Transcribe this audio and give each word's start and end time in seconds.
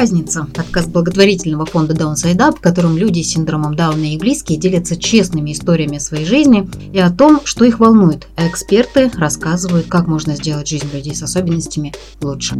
разница? 0.00 0.46
Подкаст 0.54 0.88
благотворительного 0.88 1.66
фонда 1.66 1.92
Downside 1.92 2.38
Up, 2.38 2.56
в 2.56 2.60
котором 2.62 2.96
люди 2.96 3.20
с 3.20 3.32
синдромом 3.32 3.76
Дауна 3.76 4.14
и 4.14 4.16
близкие 4.16 4.58
делятся 4.58 4.96
честными 4.96 5.52
историями 5.52 5.98
своей 5.98 6.24
жизни 6.24 6.66
и 6.94 6.98
о 6.98 7.10
том, 7.10 7.42
что 7.44 7.66
их 7.66 7.80
волнует, 7.80 8.26
а 8.34 8.48
эксперты 8.48 9.10
рассказывают, 9.18 9.88
как 9.88 10.06
можно 10.06 10.36
сделать 10.36 10.68
жизнь 10.68 10.88
людей 10.90 11.14
с 11.14 11.22
особенностями 11.22 11.92
лучше. 12.22 12.56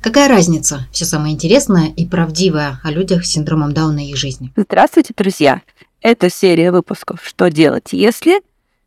Какая 0.00 0.30
разница? 0.30 0.86
Все 0.92 1.04
самое 1.04 1.34
интересное 1.34 1.88
и 1.94 2.06
правдивое 2.06 2.80
о 2.82 2.90
людях 2.90 3.26
с 3.26 3.32
синдромом 3.32 3.74
Дауна 3.74 4.06
и 4.06 4.08
их 4.08 4.16
жизни. 4.16 4.50
Здравствуйте, 4.56 5.12
друзья! 5.14 5.60
Это 6.00 6.30
серия 6.30 6.72
выпусков 6.72 7.20
«Что 7.22 7.50
делать, 7.50 7.88
если…» 7.92 8.40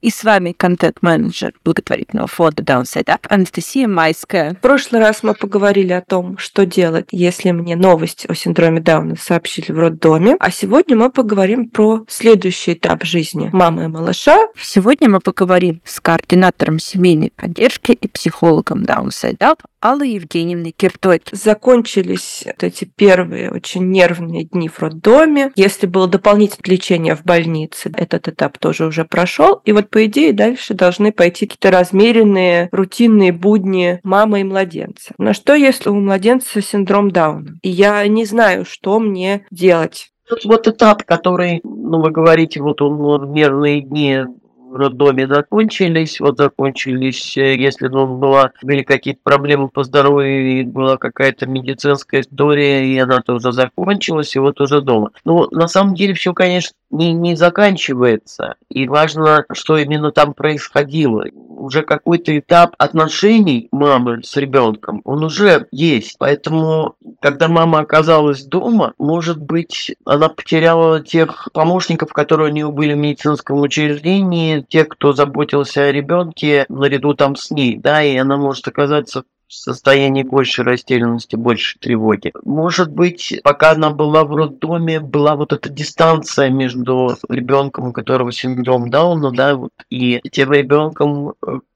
И 0.03 0.09
с 0.09 0.25
вами 0.25 0.51
контент-менеджер 0.51 1.53
благотворительного 1.63 2.27
фонда 2.27 2.61
Downside 2.61 3.05
Up 3.05 3.25
Анастасия 3.29 3.87
Майская. 3.87 4.55
В 4.55 4.57
прошлый 4.57 4.99
раз 4.99 5.23
мы 5.23 5.33
поговорили 5.33 5.93
о 5.93 6.01
том, 6.01 6.37
что 6.37 6.65
делать, 6.65 7.07
если 7.11 7.51
мне 7.51 7.77
новость 7.77 8.25
о 8.27 8.35
синдроме 8.35 8.81
Дауна 8.81 9.15
сообщили 9.15 9.71
в 9.71 9.79
роддоме. 9.79 10.35
А 10.41 10.51
сегодня 10.51 10.97
мы 10.97 11.09
поговорим 11.09 11.69
про 11.69 12.03
следующий 12.09 12.73
этап 12.73 13.05
жизни 13.05 13.49
мамы 13.53 13.85
и 13.85 13.87
малыша. 13.87 14.49
Сегодня 14.59 15.07
мы 15.07 15.21
поговорим 15.21 15.81
с 15.85 16.01
координатором 16.01 16.79
семейной 16.79 17.31
поддержки 17.33 17.93
и 17.93 18.07
психологом 18.09 18.83
Downside 18.83 19.37
Up 19.37 19.59
Аллы 19.79 20.07
Евгеньевны 20.07 20.71
Киртой. 20.71 21.21
Закончились 21.31 22.43
вот 22.45 22.63
эти 22.63 22.85
первые 22.85 23.51
очень 23.51 23.89
нервные 23.89 24.45
дни 24.45 24.69
в 24.69 24.79
роддоме. 24.79 25.51
Если 25.55 25.87
было 25.87 26.07
дополнительное 26.07 26.73
лечение 26.73 27.15
в 27.15 27.23
больнице, 27.23 27.91
этот 27.95 28.29
этап 28.29 28.57
тоже 28.59 28.85
уже 28.85 29.03
прошел. 29.03 29.61
И 29.65 29.73
вот 29.73 29.92
по 29.93 30.07
идее, 30.07 30.33
дальше 30.33 30.73
должны 30.73 31.11
пойти 31.11 31.45
какие-то 31.45 31.69
размеренные, 31.69 32.67
рутинные 32.71 33.31
будни 33.31 33.99
мамы 34.03 34.41
и 34.41 34.43
младенца. 34.43 35.13
Но 35.19 35.33
что, 35.33 35.53
если 35.53 35.89
у 35.89 35.93
младенца 35.93 36.63
синдром 36.63 37.11
Дауна? 37.11 37.59
И 37.61 37.69
я 37.69 38.05
не 38.07 38.25
знаю, 38.25 38.65
что 38.65 38.99
мне 38.99 39.45
делать. 39.51 40.09
Вот 40.45 40.67
этап, 40.67 41.03
который, 41.03 41.61
ну, 41.63 42.01
вы 42.01 42.09
говорите, 42.09 42.59
вот 42.59 42.81
он, 42.81 42.99
он 43.01 43.31
мерные 43.31 43.81
дни 43.81 44.23
в 44.23 44.42
роддоме 44.75 45.27
закончились, 45.27 46.19
вот 46.19 46.37
закончились, 46.37 47.37
э, 47.37 47.55
если 47.55 47.87
ну, 47.87 48.07
была, 48.07 48.51
были 48.61 48.83
какие-то 48.83 49.19
проблемы 49.23 49.69
по 49.69 49.83
здоровью, 49.83 50.59
и 50.59 50.63
была 50.63 50.97
какая-то 50.97 51.45
медицинская 51.45 52.21
история, 52.21 52.87
и 52.87 52.97
она 52.97 53.21
тоже 53.21 53.51
закончилась, 53.51 54.35
и 54.35 54.39
вот 54.39 54.59
уже 54.61 54.81
дома. 54.81 55.11
Ну, 55.25 55.47
на 55.51 55.67
самом 55.67 55.95
деле, 55.95 56.13
все, 56.13 56.33
конечно, 56.33 56.75
не, 56.91 57.13
не 57.13 57.35
заканчивается, 57.35 58.55
и 58.69 58.87
важно, 58.87 59.45
что 59.51 59.77
именно 59.77 60.11
там 60.11 60.33
происходило. 60.33 61.25
Уже 61.63 61.81
какой-то 61.81 62.37
этап 62.37 62.75
отношений 62.77 63.69
мамы 63.71 64.21
с 64.21 64.35
ребенком, 64.35 64.99
он 65.05 65.23
уже 65.23 65.65
есть, 65.71 66.17
поэтому, 66.19 66.95
когда 67.21 67.47
мама 67.47 67.79
оказалась 67.79 68.43
дома, 68.43 68.91
может 68.97 69.41
быть, 69.41 69.95
она 70.03 70.27
потеряла 70.27 70.99
тех 70.99 71.47
помощников, 71.53 72.11
которые 72.11 72.51
у 72.51 72.53
нее 72.53 72.69
были 72.69 72.95
в 72.95 72.97
медицинском 72.97 73.61
учреждении, 73.61 74.65
те, 74.67 74.83
кто 74.83 75.13
заботился 75.13 75.83
о 75.85 75.91
ребенке 75.93 76.65
наряду 76.67 77.13
там 77.13 77.37
с 77.37 77.49
ней, 77.49 77.77
да, 77.77 78.03
и 78.03 78.17
она 78.17 78.35
может 78.35 78.67
оказаться 78.67 79.23
состоянии 79.47 80.23
большей 80.23 80.65
растерянности, 80.65 81.35
большей 81.35 81.79
тревоги. 81.79 82.31
Может 82.43 82.91
быть, 82.91 83.39
пока 83.43 83.71
она 83.71 83.89
была 83.91 84.23
в 84.23 84.35
роддоме, 84.35 84.99
была 84.99 85.35
вот 85.35 85.53
эта 85.53 85.69
дистанция 85.69 86.49
между 86.49 87.17
ребенком, 87.29 87.87
у 87.87 87.93
которого 87.93 88.31
синдром 88.31 88.89
Дауна, 88.89 89.31
да, 89.31 89.55
вот, 89.55 89.71
и 89.89 90.21
тем 90.31 90.51
ребенком, 90.51 91.33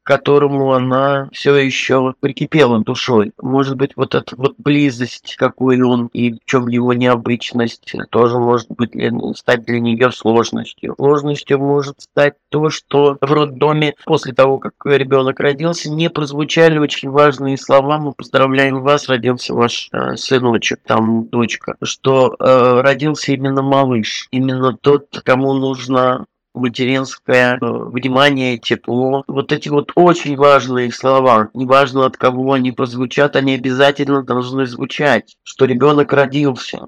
которому 0.08 0.72
она 0.72 1.28
все 1.34 1.54
еще 1.58 2.14
прикипела 2.22 2.80
душой. 2.80 3.34
Может 3.42 3.76
быть, 3.76 3.92
вот 3.98 4.16
эта 4.16 4.38
вот 4.38 4.56
близость, 4.58 5.36
какой 5.38 5.82
он, 5.82 6.08
и 6.14 6.32
в 6.32 6.40
чем 6.45 6.70
его 6.70 6.94
необычность, 6.94 7.94
тоже 8.10 8.39
может 8.39 8.70
быть 8.70 8.92
стать 9.38 9.66
для 9.66 9.82
нее 9.82 10.14
сложностью. 10.14 10.95
Сложностью 10.95 11.60
может 11.60 11.99
стать 11.99 12.36
то, 12.48 12.70
что 12.70 13.17
в 13.20 13.34
роддоме 13.34 13.95
после 14.05 14.34
того, 14.34 14.60
как 14.60 14.76
ребенок 14.86 15.42
родился, 15.42 15.89
не 15.89 16.10
прозвучали 16.10 16.78
очень 16.78 17.10
важные 17.10 17.57
слова. 17.58 17.98
Мы 17.98 18.14
поздравляем 18.14 18.82
вас, 18.82 19.10
родился 19.10 19.54
ваш 19.54 19.90
э, 19.92 20.16
сыночек, 20.16 20.80
там 20.86 21.28
дочка, 21.28 21.76
что 21.84 22.36
э, 22.40 22.82
родился 22.82 23.34
именно 23.34 23.62
малыш, 23.62 24.28
именно 24.32 24.78
тот, 24.78 25.22
кому 25.23 25.54
нужно 25.54 26.26
материнское 26.58 27.56
э, 27.56 27.58
внимание, 27.62 28.58
тепло. 28.58 29.23
Вот 29.28 29.52
эти 29.52 29.70
вот 29.70 29.92
очень 29.96 30.36
важные 30.36 30.92
слова, 30.92 31.50
неважно 31.54 32.06
от 32.06 32.17
кого 32.17 32.54
они 32.54 32.72
прозвучат, 32.72 33.36
они 33.36 33.56
обязательно 33.56 34.23
должны 34.23 34.66
звучать, 34.66 35.38
что 35.44 35.66
ребенок 35.66 36.12
родился. 36.14 36.88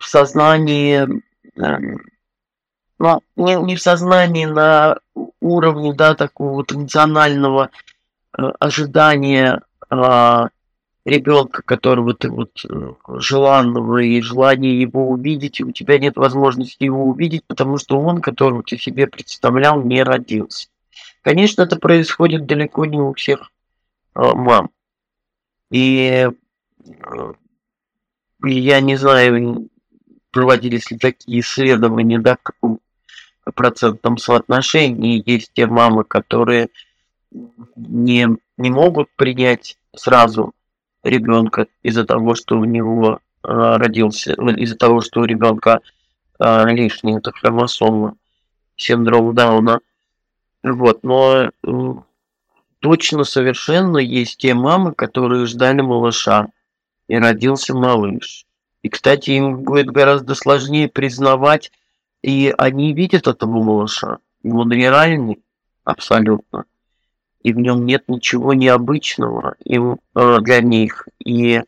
сознании, 0.00 1.06
эм, 1.56 2.00
ну, 2.98 3.22
не, 3.36 3.54
не 3.62 3.76
в 3.76 3.82
сознании, 3.82 4.44
на 4.44 4.98
уровне, 5.48 5.92
да, 5.92 6.14
такого 6.14 6.54
вот 6.54 6.72
эмоционального 6.72 7.70
э, 8.36 8.42
ожидания 8.58 9.62
а, 9.90 10.48
ребенка, 11.08 11.62
которого 11.62 12.14
ты 12.14 12.30
вот 12.30 12.64
э, 12.64 12.92
желанного 13.18 13.98
и 13.98 14.20
желание 14.20 14.80
его 14.80 15.08
увидеть, 15.08 15.60
и 15.60 15.64
у 15.64 15.72
тебя 15.72 15.98
нет 15.98 16.16
возможности 16.16 16.84
его 16.84 17.04
увидеть, 17.04 17.44
потому 17.46 17.78
что 17.78 17.98
он, 17.98 18.20
которого 18.20 18.62
ты 18.62 18.76
себе 18.78 19.06
представлял, 19.06 19.82
не 19.82 20.02
родился. 20.02 20.68
Конечно, 21.22 21.62
это 21.62 21.78
происходит 21.78 22.46
далеко 22.46 22.84
не 22.84 23.00
у 23.00 23.12
всех 23.14 23.50
э, 24.14 24.20
мам. 24.34 24.70
И 25.70 26.28
э, 26.84 27.32
я 28.44 28.80
не 28.80 28.96
знаю, 28.96 29.68
проводились 30.30 30.90
ли 30.90 30.98
такие 30.98 31.40
исследования, 31.40 32.18
да, 32.18 32.36
в 32.36 32.42
каком 32.42 32.80
процентном 33.52 34.18
соотношении 34.18 35.22
есть 35.24 35.52
те 35.54 35.66
мамы, 35.66 36.04
которые 36.04 36.68
не, 37.76 38.28
не 38.56 38.70
могут 38.70 39.08
принять 39.16 39.78
сразу 39.94 40.54
ребенка 41.02 41.66
из-за 41.82 42.04
того, 42.04 42.34
что 42.34 42.58
у 42.58 42.64
него 42.64 43.20
э, 43.42 43.48
родился, 43.48 44.34
ну, 44.36 44.50
из-за 44.50 44.76
того, 44.76 45.00
что 45.00 45.20
у 45.20 45.24
ребенка 45.24 45.80
э, 46.38 46.64
лишняя 46.70 47.18
это 47.18 47.32
хромосома, 47.32 48.16
синдром 48.76 49.34
Дауна. 49.34 49.80
Вот, 50.62 51.02
но 51.02 51.50
э, 51.50 51.94
точно 52.80 53.24
совершенно 53.24 53.98
есть 53.98 54.38
те 54.38 54.54
мамы, 54.54 54.92
которые 54.92 55.46
ждали 55.46 55.80
малыша, 55.80 56.48
и 57.08 57.16
родился 57.16 57.74
малыш. 57.74 58.44
И, 58.82 58.88
кстати, 58.88 59.30
им 59.30 59.62
будет 59.64 59.86
гораздо 59.86 60.34
сложнее 60.34 60.88
признавать, 60.88 61.72
и 62.22 62.54
они 62.56 62.92
видят 62.92 63.26
этого 63.26 63.62
малыша, 63.62 64.18
он 64.44 64.72
реальный, 64.72 65.42
абсолютно 65.84 66.64
и 67.42 67.52
в 67.52 67.58
нем 67.58 67.86
нет 67.86 68.04
ничего 68.08 68.52
необычного 68.52 69.56
им, 69.64 69.98
э, 70.14 70.38
для 70.40 70.60
них. 70.60 71.08
И 71.24 71.62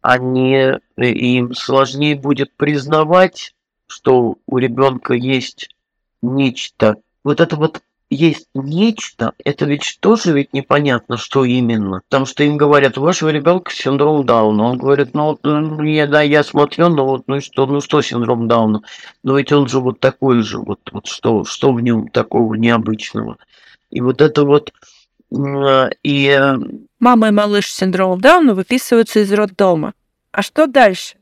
они, 0.00 0.72
им 0.96 1.54
сложнее 1.54 2.16
будет 2.16 2.54
признавать, 2.56 3.54
что 3.86 4.38
у 4.46 4.58
ребенка 4.58 5.14
есть 5.14 5.74
нечто. 6.22 6.96
Вот 7.22 7.40
это 7.40 7.56
вот 7.56 7.82
есть 8.10 8.48
нечто, 8.54 9.32
это 9.44 9.64
ведь 9.64 9.98
тоже 10.00 10.32
ведь 10.32 10.52
непонятно, 10.52 11.16
что 11.16 11.44
именно. 11.44 12.02
Потому 12.08 12.26
что 12.26 12.42
им 12.42 12.56
говорят, 12.56 12.98
у 12.98 13.02
вашего 13.02 13.28
ребенка 13.30 13.72
синдром 13.72 14.26
Дауна. 14.26 14.64
Он 14.64 14.78
говорит, 14.78 15.14
ну, 15.14 15.38
вот, 15.42 15.84
я, 15.84 16.06
да, 16.08 16.20
я 16.20 16.42
смотрю, 16.42 16.88
ну 16.88 17.04
вот, 17.04 17.22
ну 17.28 17.40
что, 17.40 17.66
ну 17.66 17.80
что 17.80 18.02
синдром 18.02 18.48
Дауна? 18.48 18.82
Но 19.22 19.38
ведь 19.38 19.52
он 19.52 19.68
же 19.68 19.78
вот 19.78 20.00
такой 20.00 20.42
же, 20.42 20.58
вот, 20.58 20.80
вот 20.92 21.06
что, 21.06 21.44
что 21.44 21.72
в 21.72 21.80
нем 21.80 22.08
такого 22.08 22.54
необычного? 22.54 23.36
И 23.90 24.00
вот 24.00 24.20
это 24.20 24.44
вот 24.44 24.72
и... 26.02 26.26
Э, 26.26 26.56
Мама 26.98 27.28
и 27.28 27.30
малыш 27.30 27.70
с 27.70 27.76
синдромом 27.76 28.20
Дауна 28.20 28.54
выписываются 28.54 29.20
из 29.20 29.32
роддома. 29.32 29.94
А 30.32 30.42
что 30.42 30.66
дальше? 30.66 31.19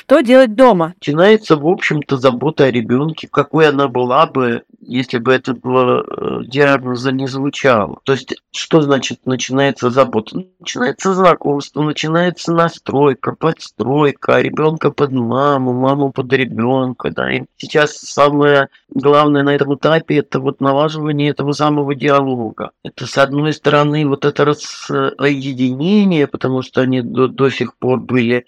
Что 0.00 0.20
делать 0.20 0.54
дома? 0.54 0.94
Начинается, 0.96 1.56
в 1.56 1.66
общем-то, 1.66 2.16
забота 2.16 2.64
о 2.64 2.70
ребенке, 2.70 3.28
какой 3.28 3.68
она 3.68 3.88
была 3.88 4.26
бы, 4.26 4.62
если 4.80 5.18
бы 5.18 5.32
это 5.32 5.54
было 5.54 6.04
э, 6.04 6.44
диагноза 6.46 7.12
не 7.12 7.26
звучало. 7.26 8.00
То 8.04 8.12
есть, 8.12 8.34
что 8.52 8.82
значит 8.82 9.24
начинается 9.24 9.90
забота? 9.90 10.44
Начинается 10.58 11.14
знакомство, 11.14 11.82
начинается 11.82 12.52
настройка, 12.52 13.34
подстройка, 13.34 14.40
ребенка 14.40 14.90
под 14.90 15.12
маму, 15.12 15.72
маму 15.72 16.12
под 16.12 16.32
ребенка. 16.32 17.10
Да. 17.10 17.32
И 17.32 17.44
сейчас 17.56 17.96
самое 17.96 18.68
главное 18.90 19.42
на 19.42 19.54
этом 19.54 19.74
этапе 19.74 20.18
это 20.18 20.40
вот 20.40 20.60
налаживание 20.60 21.30
этого 21.30 21.52
самого 21.52 21.94
диалога. 21.94 22.70
Это, 22.82 23.06
с 23.06 23.16
одной 23.16 23.52
стороны, 23.52 24.06
вот 24.06 24.24
это 24.24 24.44
разъединение, 24.44 26.26
потому 26.26 26.62
что 26.62 26.80
они 26.80 27.00
до, 27.00 27.28
до 27.28 27.50
сих 27.50 27.76
пор 27.76 28.00
были 28.00 28.46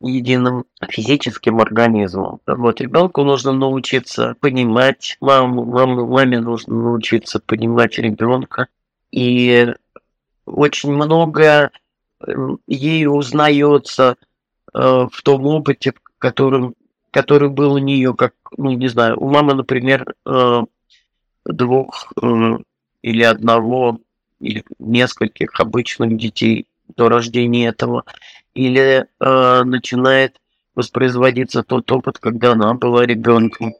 единым 0.00 0.64
физическим 0.88 1.60
организмом. 1.60 2.40
Вот 2.46 2.80
ребенку 2.80 3.24
нужно 3.24 3.52
научиться 3.52 4.36
понимать 4.40 5.16
маму, 5.20 5.64
маму, 5.64 6.06
маме 6.06 6.40
нужно 6.40 6.74
научиться 6.74 7.40
понимать 7.40 7.98
ребенка. 7.98 8.68
И 9.10 9.74
очень 10.46 10.92
многое 10.92 11.70
ей 12.66 13.06
узнается 13.06 14.16
э, 14.74 15.06
в 15.10 15.22
том 15.22 15.46
опыте, 15.46 15.94
которым, 16.18 16.74
который 17.10 17.48
был 17.48 17.74
у 17.74 17.78
нее, 17.78 18.14
как, 18.14 18.34
ну, 18.56 18.72
не 18.72 18.88
знаю, 18.88 19.18
у 19.20 19.28
мамы, 19.28 19.54
например, 19.54 20.14
э, 20.26 20.62
двух 21.44 22.12
э, 22.20 22.58
или 23.02 23.22
одного, 23.22 24.00
или 24.40 24.64
нескольких 24.78 25.58
обычных 25.60 26.16
детей 26.16 26.66
до 26.96 27.08
рождения 27.08 27.68
этого, 27.68 28.04
или 28.58 29.06
э, 29.20 29.62
начинает 29.62 30.40
воспроизводиться 30.74 31.62
тот 31.62 31.90
опыт, 31.92 32.18
когда 32.18 32.52
она 32.52 32.74
была 32.74 33.06
ребенком, 33.06 33.74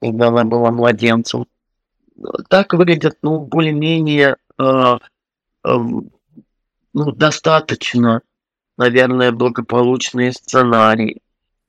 когда 0.00 0.28
она 0.28 0.44
была 0.44 0.70
младенцем. 0.70 1.46
Так 2.48 2.74
выглядят, 2.74 3.18
ну, 3.22 3.40
более-менее 3.40 4.36
э, 4.56 4.62
э, 4.62 4.98
ну, 5.66 7.12
достаточно, 7.12 8.22
наверное, 8.78 9.32
благополучные 9.32 10.32
сценарии. 10.32 11.20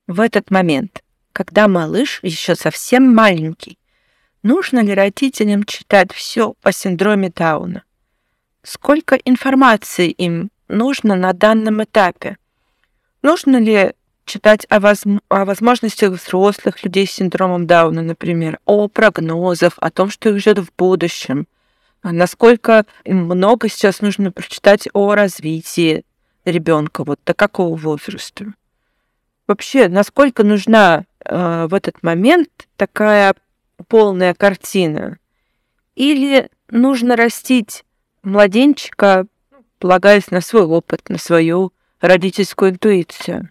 В 0.05 0.19
этот 0.19 0.51
момент, 0.51 1.03
когда 1.33 1.67
малыш 1.67 2.19
еще 2.21 2.53
совсем 2.53 3.11
маленький, 3.11 3.79
нужно 4.43 4.83
ли 4.83 4.93
родителям 4.93 5.63
читать 5.63 6.13
все 6.13 6.53
о 6.61 6.71
синдроме 6.71 7.31
Дауна? 7.31 7.83
Сколько 8.61 9.15
информации 9.15 10.11
им 10.11 10.51
нужно 10.67 11.15
на 11.15 11.33
данном 11.33 11.83
этапе? 11.83 12.37
Нужно 13.21 13.57
ли 13.57 13.93
читать 14.25 14.65
о, 14.69 14.79
воз... 14.79 15.03
о 15.29 15.45
возможностях 15.45 16.11
взрослых 16.11 16.83
людей 16.83 17.07
с 17.07 17.11
синдромом 17.11 17.67
Дауна, 17.67 18.01
например, 18.01 18.59
о 18.65 18.87
прогнозах, 18.87 19.73
о 19.77 19.91
том, 19.91 20.09
что 20.09 20.29
их 20.29 20.39
ждет 20.39 20.59
в 20.59 20.69
будущем, 20.77 21.47
а 22.01 22.11
насколько 22.11 22.85
много 23.05 23.67
сейчас 23.67 24.01
нужно 24.01 24.31
прочитать 24.31 24.87
о 24.93 25.15
развитии 25.15 26.05
ребенка, 26.43 27.03
вот 27.03 27.19
до 27.25 27.33
какого 27.33 27.75
возраста. 27.75 28.53
Вообще, 29.47 29.87
насколько 29.87 30.43
нужна 30.43 31.05
э, 31.23 31.65
в 31.67 31.73
этот 31.73 32.01
момент 32.03 32.49
такая 32.77 33.35
полная 33.87 34.33
картина? 34.33 35.17
Или 35.95 36.49
нужно 36.69 37.15
растить 37.15 37.83
младенчика, 38.21 39.25
полагаясь 39.79 40.31
на 40.31 40.41
свой 40.41 40.63
опыт, 40.63 41.09
на 41.09 41.17
свою 41.17 41.71
родительскую 42.01 42.71
интуицию? 42.71 43.49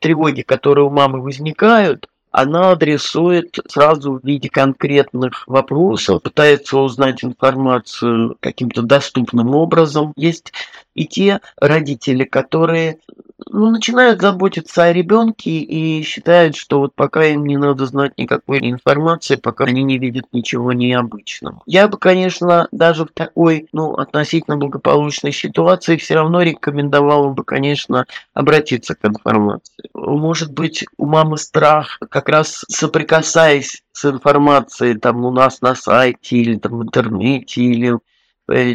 Тревоги, 0.00 0.42
которые 0.42 0.86
у 0.86 0.90
мамы 0.90 1.20
возникают, 1.20 2.08
она 2.30 2.72
адресует 2.72 3.58
сразу 3.68 4.14
в 4.14 4.24
виде 4.24 4.48
конкретных 4.48 5.46
вопросов, 5.46 6.20
пытается 6.20 6.78
узнать 6.78 7.22
информацию 7.22 8.36
каким-то 8.40 8.82
доступным 8.82 9.54
образом. 9.54 10.12
Есть 10.16 10.52
и 10.94 11.06
те 11.06 11.40
родители, 11.60 12.24
которые 12.24 12.98
ну, 13.46 13.70
начинают 13.70 14.20
заботиться 14.20 14.84
о 14.84 14.92
ребенке 14.92 15.50
и 15.50 16.02
считают, 16.02 16.56
что 16.56 16.80
вот 16.80 16.94
пока 16.94 17.24
им 17.24 17.46
не 17.46 17.56
надо 17.56 17.86
знать 17.86 18.12
никакой 18.16 18.58
информации, 18.60 19.36
пока 19.36 19.64
они 19.64 19.82
не 19.82 19.98
видят 19.98 20.26
ничего 20.32 20.72
необычного. 20.72 21.62
Я 21.66 21.88
бы, 21.88 21.98
конечно, 21.98 22.68
даже 22.72 23.04
в 23.04 23.12
такой, 23.12 23.68
ну, 23.72 23.94
относительно 23.94 24.56
благополучной 24.56 25.32
ситуации 25.32 25.96
все 25.96 26.14
равно 26.14 26.42
рекомендовал 26.42 27.30
бы, 27.30 27.44
конечно, 27.44 28.06
обратиться 28.32 28.94
к 28.94 29.04
информации. 29.04 29.90
Может 29.94 30.52
быть, 30.52 30.84
у 30.96 31.06
мамы 31.06 31.38
страх, 31.38 31.98
как 32.10 32.28
раз 32.28 32.64
соприкасаясь 32.68 33.82
с 33.92 34.04
информацией 34.04 34.98
там 34.98 35.24
у 35.24 35.30
нас 35.30 35.60
на 35.60 35.74
сайте 35.74 36.36
или 36.36 36.56
там 36.56 36.78
в 36.78 36.82
интернете 36.82 37.62
или 37.62 37.98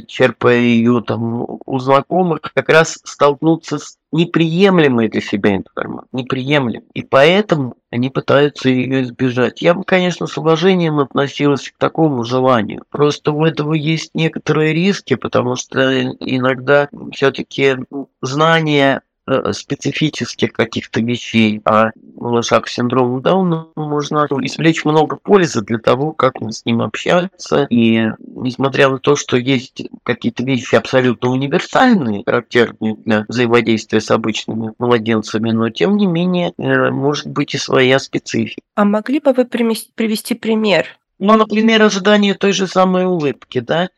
черпая 0.08 0.60
ее 0.60 1.04
там 1.06 1.60
у 1.66 1.80
знакомых, 1.80 2.42
как 2.42 2.70
раз 2.70 3.00
столкнуться 3.04 3.78
с 3.78 3.98
неприемлемой 4.12 5.10
для 5.10 5.22
себя 5.22 5.56
информацией, 5.56 6.24
неприемлем. 6.24 6.84
И 6.94 7.04
поэтому 7.04 7.76
они 7.92 8.10
пытаются 8.10 8.70
ее 8.70 9.04
избежать. 9.04 9.62
Я 9.62 9.74
бы, 9.74 9.84
конечно, 9.84 10.26
с 10.28 10.38
уважением 10.38 11.00
относилась 11.00 11.70
к 11.70 11.78
такому 11.78 12.24
желанию. 12.24 12.84
Просто 12.90 13.32
у 13.32 13.46
этого 13.46 13.74
есть 13.74 14.12
некоторые 14.16 14.74
риски, 14.74 15.16
потому 15.16 15.56
что 15.56 16.04
иногда 16.20 16.90
все-таки 17.12 17.78
знание 18.22 19.02
Э, 19.09 19.09
специфических 19.52 20.54
каких-то 20.54 21.02
вещей 21.02 21.62
о 21.66 21.92
малышах 22.16 22.68
с 22.68 22.74
синдромом 22.74 23.22
Дауна 23.22 23.68
можно 23.76 24.28
извлечь 24.42 24.86
много 24.86 25.16
пользы 25.16 25.62
для 25.62 25.80
того, 25.80 26.12
как 26.12 26.36
с 26.42 26.66
ним 26.66 26.82
общаться. 26.82 27.68
И 27.70 28.08
несмотря 28.20 28.90
на 28.90 29.00
то, 29.00 29.16
что 29.16 29.38
есть 29.38 29.84
какие-то 30.04 30.44
вещи 30.44 30.76
абсолютно 30.76 31.30
универсальные, 31.30 32.24
характерные 32.26 32.96
для 32.96 33.26
взаимодействия 33.28 34.02
с 34.02 34.12
обычными 34.12 34.74
младенцами, 34.78 35.52
но 35.52 35.70
тем 35.70 35.98
не 35.98 36.08
менее 36.08 36.54
э, 36.58 36.90
может 36.90 37.28
быть 37.28 37.54
и 37.54 37.58
своя 37.58 38.00
специфика. 38.00 38.62
А 38.76 38.86
могли 38.86 39.20
бы 39.20 39.34
вы 39.34 39.46
привести 39.46 40.36
пример? 40.36 41.00
Ну, 41.20 41.36
например, 41.36 41.82
ожидание 41.84 42.34
той 42.34 42.54
же 42.54 42.66
самой 42.66 43.06
улыбки, 43.06 43.60
да? 43.60 43.90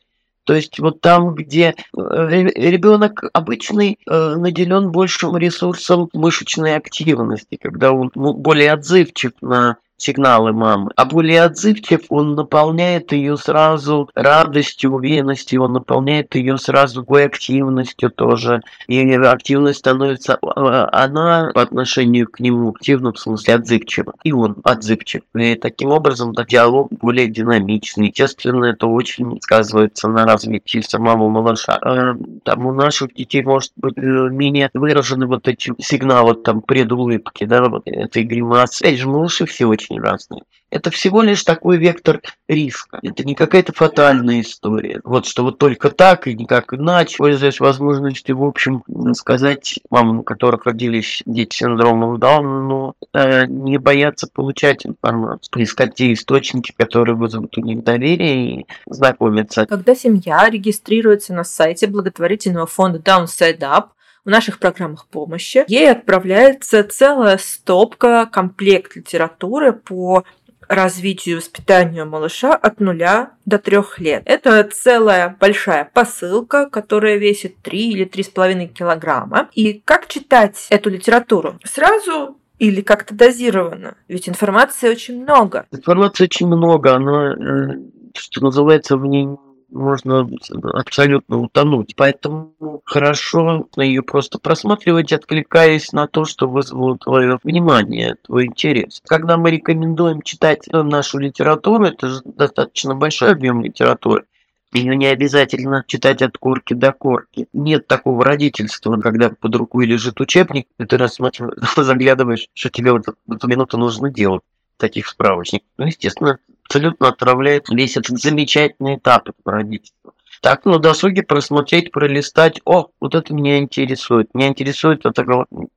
То 0.51 0.55
есть 0.55 0.79
вот 0.79 0.99
там, 0.99 1.33
где 1.33 1.75
э, 1.77 1.95
ребенок 1.95 3.23
обычный 3.31 3.97
э, 4.05 4.35
наделен 4.35 4.91
большим 4.91 5.37
ресурсом 5.37 6.09
мышечной 6.11 6.75
активности, 6.75 7.55
когда 7.55 7.93
он 7.93 8.11
ну, 8.15 8.33
более 8.33 8.73
отзывчив 8.73 9.31
на 9.39 9.77
сигналы 10.01 10.51
мамы. 10.51 10.91
А 10.95 11.05
более 11.05 11.43
отзывчив, 11.43 12.01
он 12.09 12.35
наполняет 12.35 13.11
ее 13.11 13.37
сразу 13.37 14.09
радостью, 14.15 14.93
уверенностью, 14.93 15.63
он 15.63 15.73
наполняет 15.73 16.35
ее 16.35 16.57
сразу 16.57 17.01
такой 17.01 17.25
активностью 17.25 18.09
тоже. 18.09 18.61
И 18.87 18.99
активность 19.13 19.79
становится, 19.79 20.39
а, 20.41 20.89
она 20.91 21.51
по 21.53 21.61
отношению 21.61 22.27
к 22.27 22.39
нему 22.39 22.69
активна, 22.69 23.13
в 23.13 23.19
смысле 23.19 23.55
отзывчива. 23.55 24.13
И 24.23 24.31
он 24.31 24.57
отзывчив. 24.63 25.21
И 25.35 25.55
таким 25.55 25.89
образом 25.89 26.33
да, 26.33 26.45
диалог 26.45 26.89
более 26.91 27.27
динамичный. 27.27 28.07
Естественно, 28.07 28.65
это 28.65 28.87
очень 28.87 29.39
сказывается 29.41 30.07
на 30.07 30.25
развитии 30.25 30.79
самого 30.79 31.29
малыша. 31.29 31.77
А, 31.81 32.15
там 32.43 32.65
у 32.65 32.73
наших 32.73 33.13
детей 33.13 33.43
может 33.43 33.71
быть 33.75 33.97
э, 33.97 34.01
менее 34.01 34.69
выражены 34.73 35.27
вот 35.27 35.47
эти 35.47 35.73
сигналы 35.79 36.35
там 36.35 36.61
предулыбки, 36.61 37.45
да, 37.45 37.63
вот 37.63 37.83
этой 37.85 38.23
гримасы. 38.23 38.81
Опять 38.83 38.99
же, 38.99 39.07
малыши 39.07 39.45
все 39.45 39.65
очень 39.65 39.90
очень 39.91 40.01
разные. 40.01 40.43
Это 40.69 40.89
всего 40.89 41.21
лишь 41.21 41.43
такой 41.43 41.77
вектор 41.77 42.21
риска. 42.47 42.99
Это 43.03 43.25
не 43.25 43.35
какая-то 43.35 43.73
фатальная 43.73 44.39
история. 44.39 45.01
Вот 45.03 45.25
что 45.25 45.43
вот 45.43 45.57
только 45.57 45.89
так 45.89 46.27
и 46.27 46.33
никак 46.33 46.73
иначе, 46.73 47.17
пользуясь 47.17 47.59
возможностью, 47.59 48.37
в 48.37 48.43
общем, 48.43 48.83
сказать 49.13 49.79
мамам, 49.89 50.19
у 50.19 50.23
которых 50.23 50.65
родились 50.65 51.23
дети 51.25 51.55
с 51.55 51.57
синдромом 51.57 52.19
Дауна, 52.19 52.61
но 52.61 52.93
э, 53.13 53.47
не 53.47 53.77
бояться 53.77 54.29
получать 54.31 54.85
информацию, 54.85 55.63
искать 55.63 55.95
те 55.95 56.13
источники, 56.13 56.73
которые 56.75 57.15
вызовут 57.15 57.57
у 57.57 57.61
них 57.61 57.83
доверие 57.83 58.61
и 58.61 58.65
знакомиться. 58.85 59.65
Когда 59.65 59.93
семья 59.93 60.49
регистрируется 60.49 61.33
на 61.33 61.43
сайте 61.43 61.87
благотворительного 61.87 62.65
фонда 62.65 62.99
Downside 62.99 63.59
Up, 63.59 63.87
в 64.25 64.29
наших 64.29 64.59
программах 64.59 65.07
помощи. 65.07 65.65
Ей 65.67 65.91
отправляется 65.91 66.83
целая 66.83 67.37
стопка, 67.37 68.29
комплект 68.31 68.95
литературы 68.95 69.73
по 69.73 70.23
развитию 70.67 71.35
и 71.35 71.37
воспитанию 71.37 72.05
малыша 72.05 72.53
от 72.53 72.79
нуля 72.79 73.31
до 73.45 73.59
трех 73.59 73.99
лет. 73.99 74.23
Это 74.25 74.63
целая 74.63 75.35
большая 75.39 75.89
посылка, 75.93 76.69
которая 76.69 77.17
весит 77.17 77.57
3 77.61 77.89
или 77.89 78.05
3,5 78.07 78.67
килограмма. 78.67 79.49
И 79.53 79.81
как 79.83 80.07
читать 80.07 80.67
эту 80.69 80.89
литературу? 80.89 81.59
Сразу 81.65 82.37
или 82.57 82.81
как-то 82.81 83.13
дозированно? 83.13 83.97
Ведь 84.07 84.29
информации 84.29 84.89
очень 84.89 85.21
много. 85.21 85.65
Информации 85.71 86.23
очень 86.23 86.47
много, 86.47 86.95
она, 86.95 87.33
э, 87.33 87.79
что 88.15 88.41
называется, 88.41 88.97
в 88.97 89.05
ней 89.05 89.27
можно 89.71 90.29
абсолютно 90.73 91.39
утонуть. 91.39 91.95
Поэтому 91.95 92.53
хорошо 92.85 93.67
ее 93.77 94.03
просто 94.03 94.39
просматривать, 94.39 95.13
откликаясь 95.13 95.91
на 95.93 96.07
то, 96.07 96.25
что 96.25 96.47
вызвало 96.47 96.97
твое 96.97 97.39
внимание, 97.43 98.15
твой 98.23 98.45
интерес. 98.45 99.01
Когда 99.07 99.37
мы 99.37 99.51
рекомендуем 99.51 100.21
читать 100.21 100.67
нашу 100.67 101.19
литературу, 101.19 101.85
это 101.85 102.07
же 102.07 102.21
достаточно 102.25 102.95
большой 102.95 103.31
объем 103.31 103.61
литературы, 103.61 104.25
ее 104.73 104.95
не 104.95 105.07
обязательно 105.07 105.83
читать 105.85 106.21
от 106.21 106.37
корки 106.37 106.73
до 106.73 106.93
корки. 106.93 107.47
Нет 107.51 107.87
такого 107.87 108.23
родительства, 108.23 108.95
когда 108.97 109.29
под 109.29 109.55
рукой 109.55 109.85
лежит 109.85 110.21
учебник, 110.21 110.67
и 110.79 110.85
ты 110.85 110.97
рассматриваешь, 110.97 111.57
заглядываешь, 111.75 112.47
что 112.53 112.69
тебе 112.69 112.93
в 112.93 113.01
эту 113.29 113.47
минуту 113.47 113.77
нужно 113.77 114.09
делать 114.09 114.43
таких 114.77 115.07
справочников. 115.07 115.67
Ну, 115.77 115.85
естественно, 115.87 116.39
абсолютно 116.65 117.09
отравляет 117.09 117.69
весь 117.69 117.97
этот 117.97 118.19
замечательный 118.19 118.95
этап 118.95 119.29
родительства. 119.45 120.13
Так, 120.41 120.65
на 120.65 120.79
досуге 120.79 121.21
просмотреть, 121.21 121.91
пролистать. 121.91 122.61
О, 122.65 122.87
вот 122.99 123.13
это 123.13 123.31
меня 123.31 123.59
интересует. 123.59 124.33
Меня 124.33 124.47
интересует 124.47 125.05
эта 125.05 125.23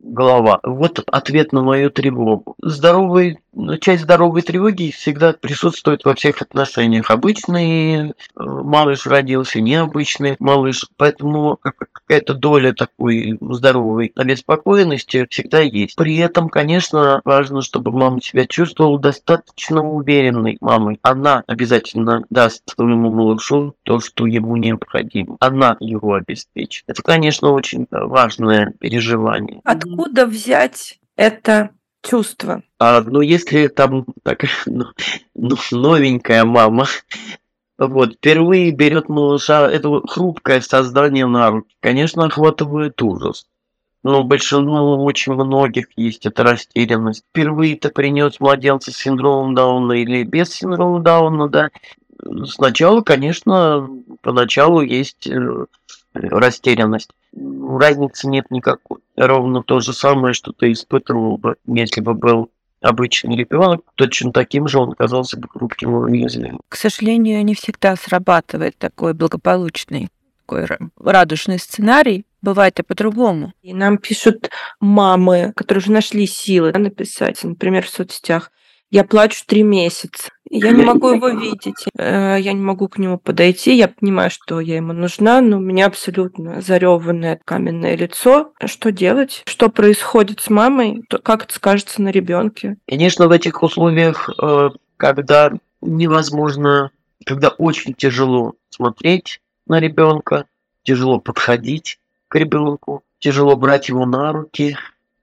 голова. 0.01 0.61
Вот 0.63 1.01
ответ 1.07 1.53
на 1.53 1.63
мою 1.63 1.91
тревогу. 1.91 2.57
Здоровый 2.63 3.41
часть 3.81 4.03
здоровой 4.05 4.43
тревоги 4.43 4.91
всегда 4.91 5.33
присутствует 5.33 6.05
во 6.05 6.15
всех 6.15 6.43
отношениях. 6.43 7.11
Обычный 7.11 8.11
э, 8.11 8.13
малыш 8.37 9.07
родился, 9.07 9.61
необычный 9.61 10.37
малыш. 10.39 10.85
Поэтому 10.97 11.59
какая-то 11.61 12.35
доля 12.35 12.73
такой 12.73 13.39
здоровой 13.41 14.13
обеспокоенности 14.15 15.27
всегда 15.31 15.61
есть. 15.61 15.97
При 15.97 16.17
этом, 16.19 16.49
конечно, 16.49 17.21
важно, 17.25 17.63
чтобы 17.63 17.93
мама 17.93 18.21
себя 18.21 18.47
чувствовала 18.47 18.99
достаточно 18.99 19.83
уверенной 19.83 20.59
мамой. 20.61 20.99
Она 21.03 21.43
обязательно 21.47 22.25
даст 22.31 22.63
своему 22.69 23.11
малышу 23.11 23.75
то, 23.83 24.01
что 24.01 24.27
ему 24.27 24.57
необходимо. 24.57 25.37
Она 25.41 25.77
его 25.81 26.15
обеспечит. 26.15 26.85
Это, 26.87 27.03
конечно, 27.03 27.51
очень 27.53 27.87
важное 27.91 28.73
переживание. 28.79 29.61
Откуда 29.65 30.27
взять 30.27 30.99
это 31.17 31.71
чувство. 32.05 32.63
А, 32.79 33.01
ну, 33.03 33.21
если 33.21 33.69
там 33.69 34.07
так, 34.23 34.45
ну, 34.67 34.87
ну, 35.35 35.57
новенькая 35.73 36.45
мама, 36.45 36.87
вот, 37.79 38.15
впервые 38.15 38.71
берет 38.71 39.09
малыша, 39.09 39.71
это 39.71 40.01
хрупкое 40.07 40.61
создание 40.61 41.27
на 41.27 41.51
руки, 41.51 41.75
конечно, 41.81 42.27
охватывает 42.27 43.01
ужас. 43.03 43.47
Но 44.05 44.23
большинство, 44.23 45.03
очень 45.03 45.33
многих 45.33 45.87
есть 45.97 46.27
эта 46.27 46.43
растерянность. 46.43 47.25
Впервые 47.31 47.77
ты 47.77 47.89
принес 47.89 48.39
младенца 48.39 48.93
с 48.93 48.97
синдромом 48.97 49.55
Дауна 49.55 49.93
или 49.95 50.25
без 50.25 50.51
синдрома 50.51 51.01
Дауна, 51.01 51.49
да. 51.49 51.71
Сначала, 52.45 53.01
конечно, 53.01 53.89
поначалу 54.21 54.83
есть 54.83 55.27
э, 55.27 55.67
растерянность. 56.13 57.11
Разницы 57.37 58.29
нет 58.29 58.51
никакой. 58.51 59.01
Ровно 59.17 59.63
то 59.63 59.81
же 59.81 59.93
самое, 59.93 60.35
что 60.35 60.53
ты 60.53 60.73
испытывал 60.73 61.37
бы, 61.39 61.57
если 61.67 62.01
бы 62.01 62.15
был 62.15 62.51
обычный 62.81 63.37
ребенок, 63.37 63.81
точно 63.95 64.33
таким 64.33 64.69
же 64.69 64.79
он 64.79 64.93
оказался 64.93 65.39
бы 65.39 65.49
хрупким 65.49 65.91
и 65.91 66.11
уязвимым. 66.11 66.61
К 66.69 66.77
сожалению, 66.77 67.45
не 67.45 67.55
всегда 67.55 67.97
срабатывает 67.97 68.77
такой 68.77 69.15
благополучный, 69.15 70.09
такой 70.47 70.67
радужный 70.97 71.59
сценарий. 71.59 72.27
Бывает 72.43 72.79
и 72.79 72.83
по-другому. 72.83 73.55
И 73.63 73.73
нам 73.73 73.97
пишут 73.97 74.51
мамы, 74.79 75.55
которые 75.57 75.81
уже 75.81 75.93
нашли 75.93 76.27
силы 76.27 76.73
написать, 76.73 77.43
например, 77.43 77.87
в 77.87 77.89
соцсетях. 77.89 78.53
Я 78.91 79.05
плачу 79.05 79.43
три 79.47 79.63
месяца. 79.63 80.31
Я 80.51 80.71
не 80.71 80.85
могу 80.85 81.11
его 81.11 81.29
видеть. 81.31 81.85
Э, 81.99 82.37
я 82.39 82.53
не 82.53 82.61
могу 82.61 82.89
к 82.89 82.99
нему 82.99 83.19
подойти. 83.19 83.75
Я 83.75 83.89
понимаю, 83.89 84.31
что 84.31 84.61
я 84.61 84.77
ему 84.77 84.93
нужна, 84.93 85.41
но 85.41 85.57
у 85.57 85.61
меня 85.61 85.87
абсолютно 85.87 86.61
зареванное 86.61 87.41
каменное 87.45 87.97
лицо. 87.97 88.53
Что 88.65 88.93
делать? 88.93 89.43
Что 89.47 89.69
происходит 89.69 90.41
с 90.41 90.51
мамой? 90.51 91.03
Как 91.25 91.45
это 91.45 91.55
скажется 91.55 92.03
на 92.03 92.11
ребенке? 92.11 92.77
Конечно, 92.87 93.27
в 93.27 93.33
этих 93.33 93.63
условиях, 93.63 94.31
э, 94.41 94.71
когда 94.97 95.53
невозможно, 95.81 96.91
когда 97.25 97.49
очень 97.49 97.95
тяжело 97.95 98.55
смотреть 98.71 99.41
на 99.67 99.81
ребенка, 99.81 100.47
тяжело 100.85 101.19
подходить 101.19 101.99
к 102.29 102.37
ребенку, 102.37 103.03
тяжело 103.19 103.57
брать 103.57 103.89
его 103.89 104.07
на 104.07 104.33
руки, 104.33 104.77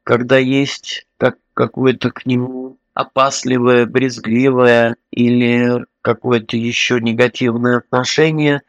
когда 0.04 0.38
есть 0.38 1.06
как 1.18 1.38
какое-то 1.54 2.12
к 2.12 2.26
нему 2.26 2.78
опасливое, 2.94 3.86
брезгливое 3.86 4.96
или 5.12 5.86
какое-то 6.02 6.58
еще 6.58 7.00
негативное 7.00 7.78
отношение. 7.78 8.62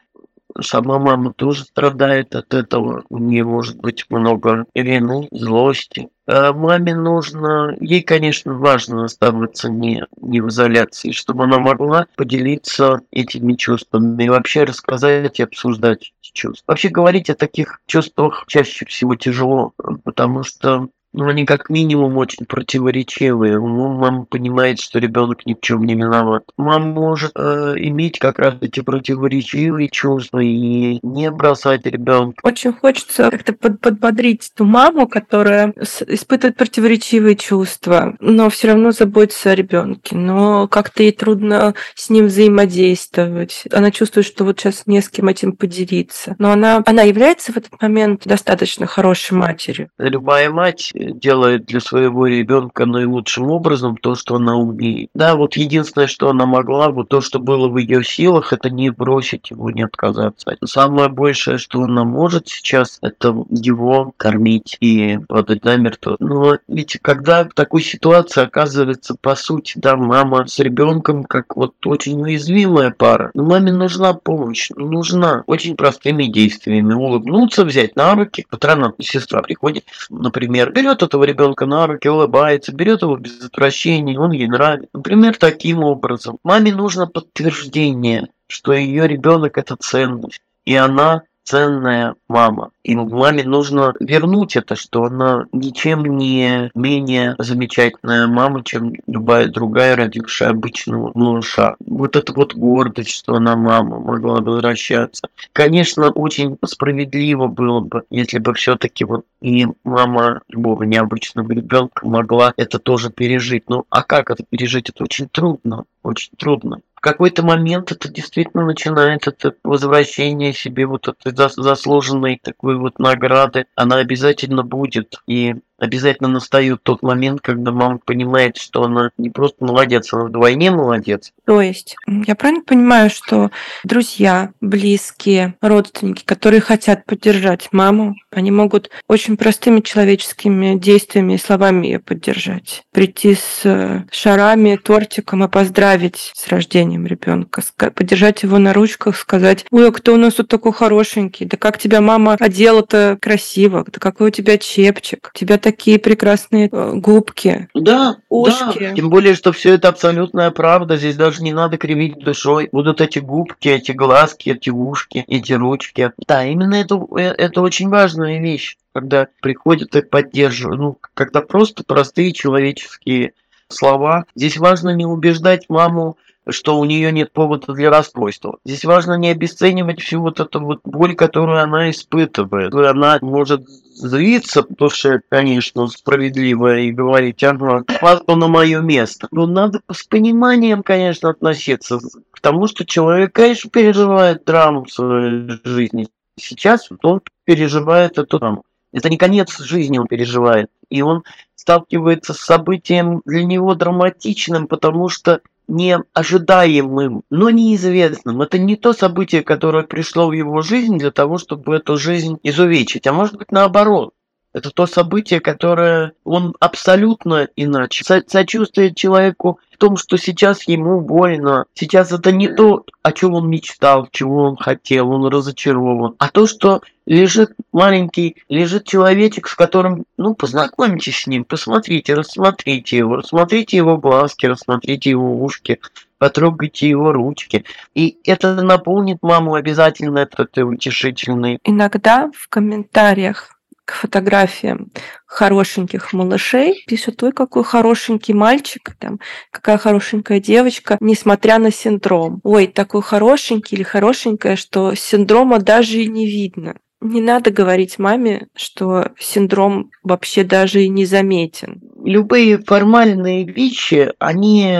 Сама 0.61 0.99
мама 0.99 1.33
тоже 1.33 1.63
страдает 1.63 2.35
от 2.35 2.53
этого. 2.53 3.03
У 3.09 3.17
нее 3.17 3.43
может 3.43 3.77
быть 3.77 4.05
много 4.09 4.65
вины, 4.75 5.27
злости. 5.31 6.09
А 6.27 6.53
маме 6.53 6.95
нужно, 6.95 7.75
ей, 7.81 8.03
конечно, 8.03 8.53
важно 8.53 9.05
оставаться 9.05 9.69
не, 9.69 10.05
не 10.21 10.41
в 10.41 10.49
изоляции, 10.49 11.11
чтобы 11.11 11.45
она 11.45 11.57
могла 11.57 12.05
поделиться 12.15 13.01
этими 13.09 13.53
чувствами 13.53 14.23
и 14.23 14.29
вообще 14.29 14.63
рассказать 14.63 15.39
и 15.39 15.43
обсуждать 15.43 16.13
чувства. 16.21 16.63
Вообще 16.67 16.89
говорить 16.89 17.29
о 17.29 17.35
таких 17.35 17.81
чувствах 17.87 18.45
чаще 18.47 18.85
всего 18.85 19.15
тяжело, 19.15 19.73
потому 20.03 20.43
что 20.43 20.89
ну, 21.13 21.27
они 21.27 21.45
как 21.45 21.69
минимум 21.69 22.17
очень 22.17 22.45
противоречивые. 22.45 23.59
Мама 23.59 24.25
понимает, 24.25 24.79
что 24.79 24.99
ребенок 24.99 25.45
ни 25.45 25.53
в 25.53 25.61
чем 25.61 25.85
не 25.85 25.93
виноват. 25.93 26.43
Мама 26.57 26.87
может 26.87 27.31
э, 27.35 27.75
иметь 27.77 28.19
как 28.19 28.39
раз 28.39 28.55
эти 28.61 28.79
противоречивые 28.81 29.89
чувства 29.89 30.39
и 30.39 30.99
не 31.03 31.31
бросать 31.31 31.85
ребенка. 31.85 32.39
Очень 32.43 32.73
хочется 32.73 33.29
как-то 33.29 33.53
под 33.53 33.79
подбодрить 33.79 34.51
ту 34.55 34.65
маму, 34.65 35.07
которая 35.07 35.73
испытывает 36.07 36.57
противоречивые 36.57 37.35
чувства, 37.35 38.15
но 38.19 38.49
все 38.49 38.69
равно 38.69 38.91
заботится 38.91 39.51
о 39.51 39.55
ребенке. 39.55 40.15
Но 40.15 40.67
как-то 40.67 41.03
ей 41.03 41.11
трудно 41.11 41.75
с 41.95 42.09
ним 42.09 42.25
взаимодействовать. 42.25 43.65
Она 43.71 43.91
чувствует, 43.91 44.25
что 44.25 44.45
вот 44.45 44.59
сейчас 44.59 44.83
не 44.87 45.01
с 45.01 45.09
кем 45.09 45.27
этим 45.27 45.53
поделиться. 45.53 46.35
Но 46.39 46.51
она, 46.51 46.81
она 46.85 47.03
является 47.03 47.51
в 47.51 47.57
этот 47.57 47.79
момент 47.81 48.23
достаточно 48.25 48.87
хорошей 48.87 49.33
матерью. 49.33 49.89
Любая 49.97 50.49
мать 50.49 50.91
делает 51.11 51.65
для 51.65 51.79
своего 51.79 52.27
ребенка 52.27 52.85
наилучшим 52.85 53.49
образом 53.51 53.97
то, 53.97 54.15
что 54.15 54.35
она 54.35 54.55
умеет. 54.55 55.09
Да, 55.13 55.35
вот 55.35 55.55
единственное, 55.55 56.07
что 56.07 56.29
она 56.29 56.45
могла, 56.45 56.89
вот 56.89 57.09
то, 57.09 57.21
что 57.21 57.39
было 57.39 57.67
в 57.67 57.77
ее 57.77 58.03
силах, 58.03 58.53
это 58.53 58.69
не 58.69 58.89
бросить 58.89 59.51
его, 59.51 59.71
не 59.71 59.83
отказаться. 59.83 60.55
Самое 60.65 61.09
большее, 61.09 61.57
что 61.57 61.83
она 61.83 62.03
может 62.03 62.47
сейчас, 62.47 62.99
это 63.01 63.35
его 63.49 64.13
кормить 64.17 64.77
и 64.79 65.19
подать 65.27 65.63
намертво. 65.63 66.17
Но 66.19 66.57
ведь 66.67 66.97
когда 67.01 67.43
в 67.43 67.53
такой 67.53 67.81
ситуации 67.81 68.43
оказывается, 68.43 69.15
по 69.19 69.35
сути, 69.35 69.73
да, 69.75 69.95
мама 69.95 70.47
с 70.47 70.59
ребенком, 70.59 71.23
как 71.23 71.55
вот 71.55 71.73
очень 71.85 72.21
уязвимая 72.21 72.91
пара, 72.91 73.31
но 73.33 73.43
маме 73.43 73.71
нужна 73.71 74.13
помощь, 74.13 74.69
нужна 74.75 75.43
очень 75.47 75.75
простыми 75.75 76.25
действиями. 76.25 76.93
Улыбнуться, 76.93 77.65
взять 77.65 77.95
на 77.95 78.15
руки. 78.15 78.45
Вот 78.51 78.63
сестра 78.99 79.41
приходит, 79.41 79.85
например, 80.09 80.71
берет 80.71 80.92
берет 80.93 81.03
этого 81.03 81.23
ребенка 81.23 81.65
на 81.65 81.87
руки, 81.87 82.07
улыбается, 82.07 82.71
берет 82.71 83.01
его 83.01 83.17
без 83.17 83.43
отвращения, 83.43 84.19
он 84.19 84.31
ей 84.31 84.47
нравится. 84.47 84.89
Например, 84.93 85.35
таким 85.35 85.83
образом. 85.83 86.37
Маме 86.43 86.73
нужно 86.73 87.07
подтверждение, 87.07 88.27
что 88.47 88.73
ее 88.73 89.07
ребенок 89.07 89.57
это 89.57 89.75
ценность. 89.75 90.41
И 90.65 90.75
она 90.75 91.23
ценная 91.43 92.15
мама. 92.27 92.71
И 92.83 92.95
маме 92.95 93.43
нужно 93.43 93.93
вернуть 93.99 94.55
это, 94.55 94.75
что 94.75 95.03
она 95.03 95.45
ничем 95.51 96.03
не 96.17 96.71
менее 96.75 97.35
замечательная 97.37 98.27
мама, 98.27 98.63
чем 98.63 98.93
любая 99.07 99.47
другая, 99.47 99.95
родившая 99.95 100.49
обычного 100.49 101.11
малыша. 101.13 101.75
Вот 101.85 102.15
эта 102.15 102.33
вот 102.33 102.55
гордость, 102.55 103.11
что 103.11 103.35
она 103.35 103.55
мама, 103.55 103.99
могла 103.99 104.41
бы 104.41 104.53
возвращаться. 104.53 105.27
Конечно, 105.51 106.11
очень 106.11 106.57
справедливо 106.65 107.47
было 107.47 107.79
бы, 107.79 108.03
если 108.09 108.39
бы 108.39 108.53
все-таки 108.53 109.05
вот 109.05 109.25
и 109.41 109.67
мама 109.83 110.41
любого 110.47 110.83
необычного 110.83 111.51
ребенка 111.51 112.07
могла 112.07 112.53
это 112.57 112.79
тоже 112.79 113.09
пережить. 113.11 113.63
Ну, 113.67 113.85
а 113.89 114.03
как 114.03 114.29
это 114.29 114.43
пережить? 114.43 114.89
Это 114.89 115.03
очень 115.03 115.27
трудно, 115.29 115.83
очень 116.01 116.31
трудно 116.37 116.79
какой-то 117.03 117.43
момент 117.43 117.91
это 117.91 118.07
действительно 118.07 118.65
начинает 118.65 119.27
это 119.27 119.53
возвращение 119.65 120.53
себе 120.53 120.85
вот 120.85 121.09
этой 121.09 121.33
заслуженной 121.35 122.39
такой 122.41 122.77
вот 122.77 122.97
награды. 122.97 123.65
Она 123.75 123.97
обязательно 123.97 124.63
будет. 124.63 125.21
И 125.27 125.55
обязательно 125.77 126.29
настает 126.29 126.83
тот 126.83 127.01
момент, 127.01 127.41
когда 127.41 127.71
мама 127.71 127.99
понимает, 128.03 128.57
что 128.57 128.83
она 128.83 129.11
не 129.17 129.29
просто 129.29 129.63
молодец, 129.65 130.13
она 130.13 130.25
вдвойне 130.25 130.71
молодец. 130.71 131.31
То 131.45 131.61
есть, 131.61 131.95
я 132.07 132.35
правильно 132.35 132.63
понимаю, 132.63 133.09
что 133.09 133.51
друзья, 133.83 134.51
близкие, 134.61 135.55
родственники, 135.61 136.23
которые 136.23 136.61
хотят 136.61 137.05
поддержать 137.05 137.69
маму, 137.71 138.15
они 138.31 138.51
могут 138.51 138.89
очень 139.07 139.37
простыми 139.37 139.81
человеческими 139.81 140.77
действиями 140.77 141.33
и 141.33 141.37
словами 141.37 141.87
ее 141.87 141.99
поддержать. 141.99 142.83
Прийти 142.91 143.35
с 143.35 143.61
э, 143.65 144.03
шарами, 144.11 144.79
тортиком 144.81 145.43
и 145.43 145.47
поздравить 145.47 146.31
с 146.33 146.47
рождением 146.47 147.05
ребенка, 147.05 147.61
поддержать 147.77 148.43
его 148.43 148.57
на 148.57 148.73
ручках, 148.73 149.17
сказать, 149.17 149.65
ой, 149.71 149.89
а 149.89 149.91
кто 149.91 150.13
у 150.13 150.17
нас 150.17 150.35
тут 150.35 150.47
такой 150.47 150.71
хорошенький, 150.71 151.45
да 151.45 151.57
как 151.57 151.77
тебя 151.77 152.01
мама 152.01 152.35
одела-то 152.39 153.17
красиво, 153.21 153.85
да 153.85 153.99
какой 153.99 154.27
у 154.29 154.31
тебя 154.31 154.57
чепчик, 154.57 155.31
тебя 155.33 155.57
такие 155.73 155.97
прекрасные 155.97 156.69
э, 156.71 156.93
губки. 156.95 157.67
Да, 157.73 158.17
ушки. 158.29 158.79
Да. 158.79 158.93
Тем 158.93 159.09
более, 159.09 159.33
что 159.33 159.51
все 159.51 159.73
это 159.73 159.89
абсолютная 159.89 160.51
правда. 160.51 160.97
Здесь 160.97 161.15
даже 161.15 161.41
не 161.41 161.51
надо 161.51 161.77
кривить 161.77 162.19
душой. 162.19 162.69
Будут 162.71 163.01
эти 163.01 163.19
губки, 163.19 163.67
эти 163.67 163.91
глазки, 163.91 164.51
эти 164.51 164.69
ушки, 164.69 165.25
эти 165.27 165.53
ручки. 165.53 166.11
Да, 166.27 166.45
именно 166.45 166.75
это, 166.75 167.03
э, 167.17 167.21
это 167.21 167.61
очень 167.61 167.89
важная 167.89 168.39
вещь, 168.39 168.77
когда 168.93 169.27
приходят 169.41 169.95
и 169.95 170.01
поддерживают. 170.01 170.79
Ну, 170.79 170.97
когда 171.15 171.41
просто 171.41 171.83
простые 171.83 172.33
человеческие 172.33 173.33
слова. 173.67 174.25
Здесь 174.35 174.57
важно 174.57 174.91
не 174.91 175.05
убеждать 175.05 175.65
маму 175.69 176.17
что 176.49 176.77
у 176.77 176.85
нее 176.85 177.11
нет 177.11 177.31
повода 177.31 177.73
для 177.73 177.89
расстройства. 177.89 178.57
Здесь 178.65 178.85
важно 178.85 179.17
не 179.17 179.29
обесценивать 179.29 180.01
всю 180.01 180.21
вот 180.21 180.39
эту 180.39 180.59
вот 180.59 180.81
боль, 180.83 181.15
которую 181.15 181.61
она 181.61 181.89
испытывает. 181.89 182.73
Она 182.73 183.17
может 183.21 183.67
злиться, 183.95 184.63
потому 184.63 184.89
что, 184.89 185.21
конечно, 185.29 185.87
справедливо 185.87 186.79
и 186.79 186.91
говорить, 186.91 187.43
ага, 187.43 187.83
папа 188.01 188.35
на 188.35 188.47
мое 188.47 188.81
место. 188.81 189.27
Но 189.31 189.45
надо 189.47 189.81
с 189.91 190.03
пониманием, 190.03 190.83
конечно, 190.83 191.29
относиться 191.29 191.99
к 192.31 192.41
тому, 192.41 192.67
что 192.67 192.85
человек, 192.85 193.33
конечно, 193.33 193.69
переживает 193.69 194.43
драму 194.45 194.85
в 194.85 194.91
своей 194.91 195.49
жизни. 195.63 196.07
Сейчас 196.37 196.89
он 197.03 197.21
переживает 197.45 198.17
эту 198.17 198.39
драму. 198.39 198.63
Это 198.91 199.09
не 199.09 199.17
конец 199.17 199.59
жизни 199.59 199.97
он 199.97 200.07
переживает. 200.07 200.69
И 200.89 201.01
он 201.01 201.23
сталкивается 201.55 202.33
с 202.33 202.39
событием 202.39 203.21
для 203.25 203.43
него 203.43 203.73
драматичным, 203.73 204.67
потому 204.67 205.09
что 205.09 205.41
неожидаемым, 205.67 207.23
но 207.29 207.49
неизвестным. 207.49 208.41
Это 208.41 208.59
не 208.59 208.75
то 208.75 208.93
событие, 208.93 209.43
которое 209.43 209.83
пришло 209.83 210.27
в 210.27 210.33
его 210.33 210.61
жизнь 210.61 210.97
для 210.97 211.11
того, 211.11 211.37
чтобы 211.37 211.75
эту 211.75 211.97
жизнь 211.97 212.37
изувечить, 212.43 213.07
а 213.07 213.13
может 213.13 213.37
быть 213.37 213.51
наоборот. 213.51 214.13
Это 214.53 214.69
то 214.69 214.85
событие, 214.85 215.39
которое 215.39 216.13
он 216.23 216.55
абсолютно 216.59 217.47
иначе. 217.55 218.03
Со 218.03 218.23
сочувствует 218.27 218.95
человеку 218.95 219.59
в 219.71 219.77
том, 219.77 219.97
что 219.97 220.17
сейчас 220.17 220.63
ему 220.67 221.01
больно. 221.01 221.65
Сейчас 221.73 222.11
это 222.11 222.31
не 222.31 222.47
то, 222.47 222.85
о 223.01 223.11
чем 223.11 223.33
он 223.33 223.49
мечтал, 223.49 224.07
чего 224.11 224.43
он 224.43 224.55
хотел, 224.55 225.09
он 225.09 225.25
разочарован. 225.25 226.15
А 226.19 226.29
то, 226.29 226.45
что 226.45 226.81
лежит 227.07 227.53
маленький, 227.71 228.37
лежит 228.47 228.85
человечек, 228.85 229.47
с 229.47 229.55
которым, 229.55 230.05
ну, 230.17 230.35
познакомьтесь 230.35 231.23
с 231.23 231.27
ним, 231.27 231.43
посмотрите, 231.43 232.13
рассмотрите 232.13 232.97
его, 232.97 233.17
рассмотрите 233.17 233.77
его 233.77 233.97
глазки, 233.97 234.45
рассмотрите 234.45 235.09
его 235.09 235.43
ушки, 235.43 235.79
потрогайте 236.19 236.87
его 236.87 237.11
ручки. 237.11 237.65
И 237.95 238.17
это 238.23 238.61
наполнит 238.61 239.17
маму 239.21 239.55
обязательно 239.55 240.19
этой 240.19 240.63
утешительной. 240.63 241.59
Иногда 241.63 242.31
в 242.33 242.47
комментариях 242.47 243.52
к 243.85 243.93
фотографиям 243.93 244.91
хорошеньких 245.25 246.13
малышей, 246.13 246.83
пишут, 246.87 247.21
ой, 247.23 247.31
какой 247.31 247.63
хорошенький 247.63 248.33
мальчик, 248.33 248.95
там, 248.97 249.19
какая 249.51 249.77
хорошенькая 249.77 250.39
девочка, 250.39 250.97
несмотря 250.99 251.59
на 251.59 251.71
синдром. 251.71 252.39
Ой, 252.43 252.67
такой 252.67 253.01
хорошенький 253.01 253.75
или 253.75 253.83
хорошенькая, 253.83 254.55
что 254.55 254.95
синдрома 254.95 255.59
даже 255.59 255.99
и 255.99 256.07
не 256.07 256.25
видно. 256.25 256.75
Не 257.01 257.19
надо 257.19 257.51
говорить 257.51 257.99
маме, 257.99 258.47
что 258.55 259.11
синдром 259.19 259.91
вообще 260.03 260.45
даже 260.45 260.83
и 260.83 260.89
не 260.89 261.05
заметен. 261.05 261.81
Любые 262.03 262.59
формальные 262.59 263.43
вещи, 263.45 264.13
они 264.19 264.77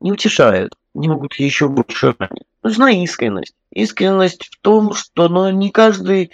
не 0.00 0.12
утешают, 0.12 0.74
не 0.94 1.08
могут 1.08 1.34
еще 1.34 1.68
больше. 1.68 2.16
Нужна 2.64 2.90
искренность. 2.90 3.54
Искренность 3.70 4.46
в 4.46 4.60
том, 4.60 4.94
что 4.94 5.28
ну, 5.28 5.50
не 5.50 5.70
каждый 5.70 6.32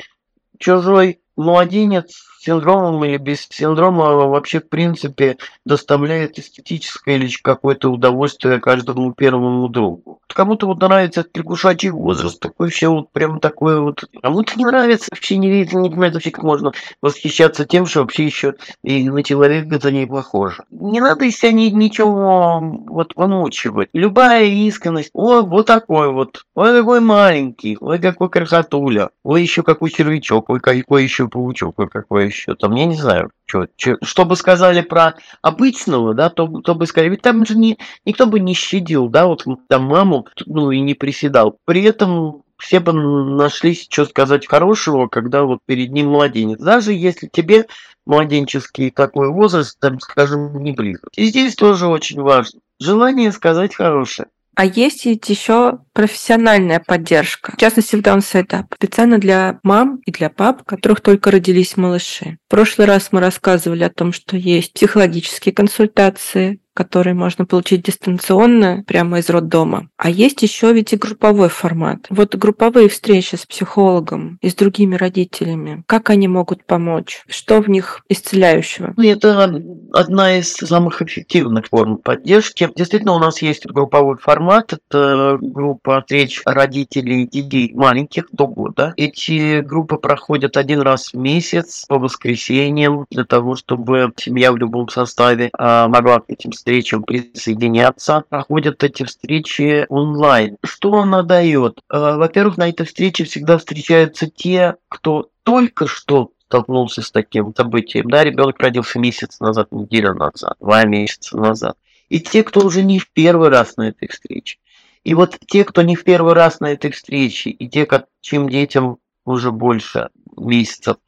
чужой 0.59 1.19
младенец 1.40 2.12
с 2.12 2.29
синдромом 2.40 3.04
или 3.04 3.18
без 3.18 3.47
синдрома 3.50 4.14
вообще 4.14 4.61
в 4.61 4.68
принципе 4.68 5.37
доставляет 5.64 6.38
эстетическое 6.38 7.16
или 7.16 7.30
какое-то 7.42 7.90
удовольствие 7.90 8.61
каждому 8.61 9.12
первому 9.12 9.68
другу. 9.68 10.20
Кому-то 10.28 10.66
вот 10.66 10.80
нравится 10.80 11.25
лягушачий 11.35 11.90
возраст, 11.90 12.40
такой 12.40 12.70
все 12.70 12.88
вот 12.88 13.11
прям 13.12 13.40
такой 13.40 13.80
вот. 13.80 14.04
Кому-то 14.23 14.52
не 14.56 14.64
нравится, 14.64 15.09
вообще 15.11 15.37
не 15.37 15.50
видит, 15.50 15.73
не 15.73 15.90
понимает 15.90 16.14
вообще, 16.14 16.30
как 16.30 16.44
можно 16.44 16.73
восхищаться 17.02 17.64
тем, 17.64 17.87
что 17.87 18.00
вообще 18.00 18.25
еще 18.25 18.54
и 18.82 19.09
на 19.11 19.23
человека 19.23 19.76
это 19.76 19.90
не 19.90 20.06
похоже. 20.06 20.64
Не 20.70 21.00
надо 21.00 21.25
из 21.25 21.37
себя 21.37 21.52
ни, 21.52 21.68
ничего 21.68 22.61
вот 22.61 23.14
помучивать. 23.14 23.90
Любая 23.92 24.44
искренность, 24.44 25.11
о, 25.12 25.42
вот 25.42 25.66
такой 25.66 26.12
вот, 26.12 26.44
ой, 26.54 26.78
какой 26.78 27.00
маленький, 27.00 27.76
ой, 27.80 27.99
какой 27.99 28.30
красотуля, 28.30 29.11
ой, 29.25 29.42
еще 29.42 29.62
какой 29.62 29.90
червячок, 29.90 30.49
ой, 30.49 30.61
какой 30.61 31.02
еще 31.02 31.28
паучок, 31.28 31.78
ой, 31.78 31.88
какой 31.88 32.29
еще 32.30 32.54
там, 32.54 32.75
я 32.75 32.87
не 32.87 32.96
знаю, 32.96 33.30
что, 33.46 33.66
что, 33.76 33.99
что 34.02 34.25
бы 34.25 34.37
сказали 34.37 34.80
про 34.80 35.14
обычного, 35.42 36.14
да, 36.14 36.30
то, 36.30 36.46
то 36.60 36.75
бы 36.75 36.87
сказали, 36.87 37.10
ведь 37.10 37.22
там 37.22 37.44
же 37.44 37.56
не, 37.56 37.78
никто 38.04 38.26
бы 38.26 38.40
не 38.40 38.54
щадил, 38.54 39.08
да, 39.08 39.26
вот 39.26 39.44
там 39.68 39.84
маму, 39.84 40.26
ну, 40.46 40.70
и 40.70 40.80
не 40.80 40.94
приседал. 40.94 41.58
При 41.64 41.82
этом 41.82 42.42
все 42.60 42.78
бы 42.80 42.92
нашлись, 42.92 43.87
что 43.90 44.05
сказать 44.05 44.46
хорошего, 44.46 45.09
когда 45.09 45.44
вот 45.44 45.61
перед 45.66 45.90
ним 45.90 46.09
младенец. 46.09 46.59
Даже 46.61 46.92
если 46.92 47.26
тебе 47.26 47.66
младенческий 48.07 48.90
такой 48.90 49.31
возраст, 49.31 49.78
там, 49.81 49.98
скажем, 50.00 50.62
не 50.62 50.72
близок. 50.72 51.11
И 51.16 51.26
здесь 51.26 51.57
тоже 51.57 51.87
очень 51.87 52.20
важно. 52.20 52.61
Желание 52.78 53.33
сказать 53.33 53.74
хорошее. 53.74 54.28
А 54.61 54.66
есть 54.66 55.07
ведь 55.07 55.27
еще 55.31 55.79
профессиональная 55.94 56.81
поддержка, 56.87 57.53
в 57.53 57.57
частности 57.57 57.96
в 57.96 58.03
Даунсайдап, 58.03 58.66
специально 58.75 59.16
для 59.16 59.59
мам 59.62 60.03
и 60.05 60.11
для 60.12 60.29
пап, 60.29 60.61
у 60.61 60.64
которых 60.66 61.01
только 61.01 61.31
родились 61.31 61.79
малыши. 61.79 62.37
В 62.46 62.51
прошлый 62.51 62.87
раз 62.87 63.09
мы 63.11 63.20
рассказывали 63.20 63.85
о 63.85 63.88
том, 63.88 64.12
что 64.12 64.37
есть 64.37 64.75
психологические 64.75 65.55
консультации, 65.55 66.61
которые 66.74 67.14
можно 67.14 67.46
получить 67.46 67.83
дистанционно 67.83 68.85
прямо 68.87 69.18
из 69.18 69.28
роддома. 69.30 69.88
А 69.96 70.11
есть 70.11 70.42
еще 70.42 70.72
ведь 70.72 70.92
и 70.92 70.96
групповой 70.96 71.48
формат. 71.48 72.06
Вот 72.11 72.35
групповые 72.37 72.88
встречи 72.88 73.37
с 73.37 73.46
психологом 73.46 74.38
и 74.40 74.48
с 74.48 74.54
другими 74.54 74.96
родителями, 74.96 75.83
как 75.87 76.11
они 76.11 76.28
могут 76.28 76.64
помочь? 76.64 77.22
Что 77.28 77.61
в 77.61 77.68
них 77.68 78.02
исцеляющего? 78.09 78.94
Ну, 78.96 79.04
это 79.04 79.62
одна 79.92 80.38
из 80.38 80.52
самых 80.52 81.02
эффективных 81.02 81.66
форм 81.66 81.98
поддержки. 81.98 82.68
Действительно, 82.74 83.14
у 83.14 83.18
нас 83.18 83.42
есть 83.42 83.66
групповой 83.66 84.16
формат. 84.16 84.72
Это 84.72 85.38
группа 85.40 86.00
встреч 86.00 86.42
родителей 86.44 87.26
детей 87.26 87.72
маленьких 87.74 88.26
до 88.33 88.46
года. 88.46 88.94
Эти 88.96 89.61
группы 89.61 89.96
проходят 89.96 90.56
один 90.56 90.80
раз 90.80 91.12
в 91.12 91.16
месяц 91.16 91.85
по 91.88 91.98
воскресеньям 91.98 93.06
для 93.11 93.24
того, 93.24 93.56
чтобы 93.56 94.12
семья 94.16 94.52
в 94.52 94.56
любом 94.56 94.88
составе 94.88 95.50
а, 95.52 95.88
могла 95.88 96.22
этим 96.28 96.52
встречам 96.70 97.02
присоединяться. 97.02 98.22
Проходят 98.28 98.85
эти 98.85 99.02
встречи 99.02 99.87
онлайн. 99.88 100.56
Что 100.62 100.94
она 101.00 101.24
дает? 101.24 101.80
Э, 101.92 102.14
во-первых, 102.16 102.59
на 102.59 102.68
этой 102.68 102.87
встрече 102.87 103.24
всегда 103.24 103.59
встречаются 103.59 104.30
те, 104.30 104.76
кто 104.88 105.30
только 105.42 105.88
что 105.88 106.30
столкнулся 106.46 107.02
с 107.02 107.11
таким 107.11 107.52
событием. 107.56 108.09
Да, 108.09 108.22
ребенок 108.22 108.61
родился 108.61 109.00
месяц 109.00 109.40
назад, 109.40 109.72
неделю 109.72 110.14
назад, 110.14 110.54
два 110.61 110.85
месяца 110.85 111.37
назад. 111.37 111.76
И 112.09 112.20
те, 112.20 112.44
кто 112.44 112.61
уже 112.61 112.85
не 112.85 113.00
в 113.00 113.11
первый 113.11 113.48
раз 113.48 113.76
на 113.76 113.88
этой 113.88 114.06
встрече. 114.06 114.59
И 115.02 115.14
вот 115.14 115.38
те, 115.48 115.64
кто 115.64 115.83
не 115.83 115.96
в 115.96 116.04
первый 116.04 116.35
раз 116.35 116.61
на 116.61 116.70
этой 116.70 116.92
встрече, 116.92 117.50
и 117.50 117.68
те, 117.68 117.88
чьим 118.20 118.48
детям 118.48 118.98
уже 119.24 119.50
больше 119.50 120.11
месяцев, 120.37 120.98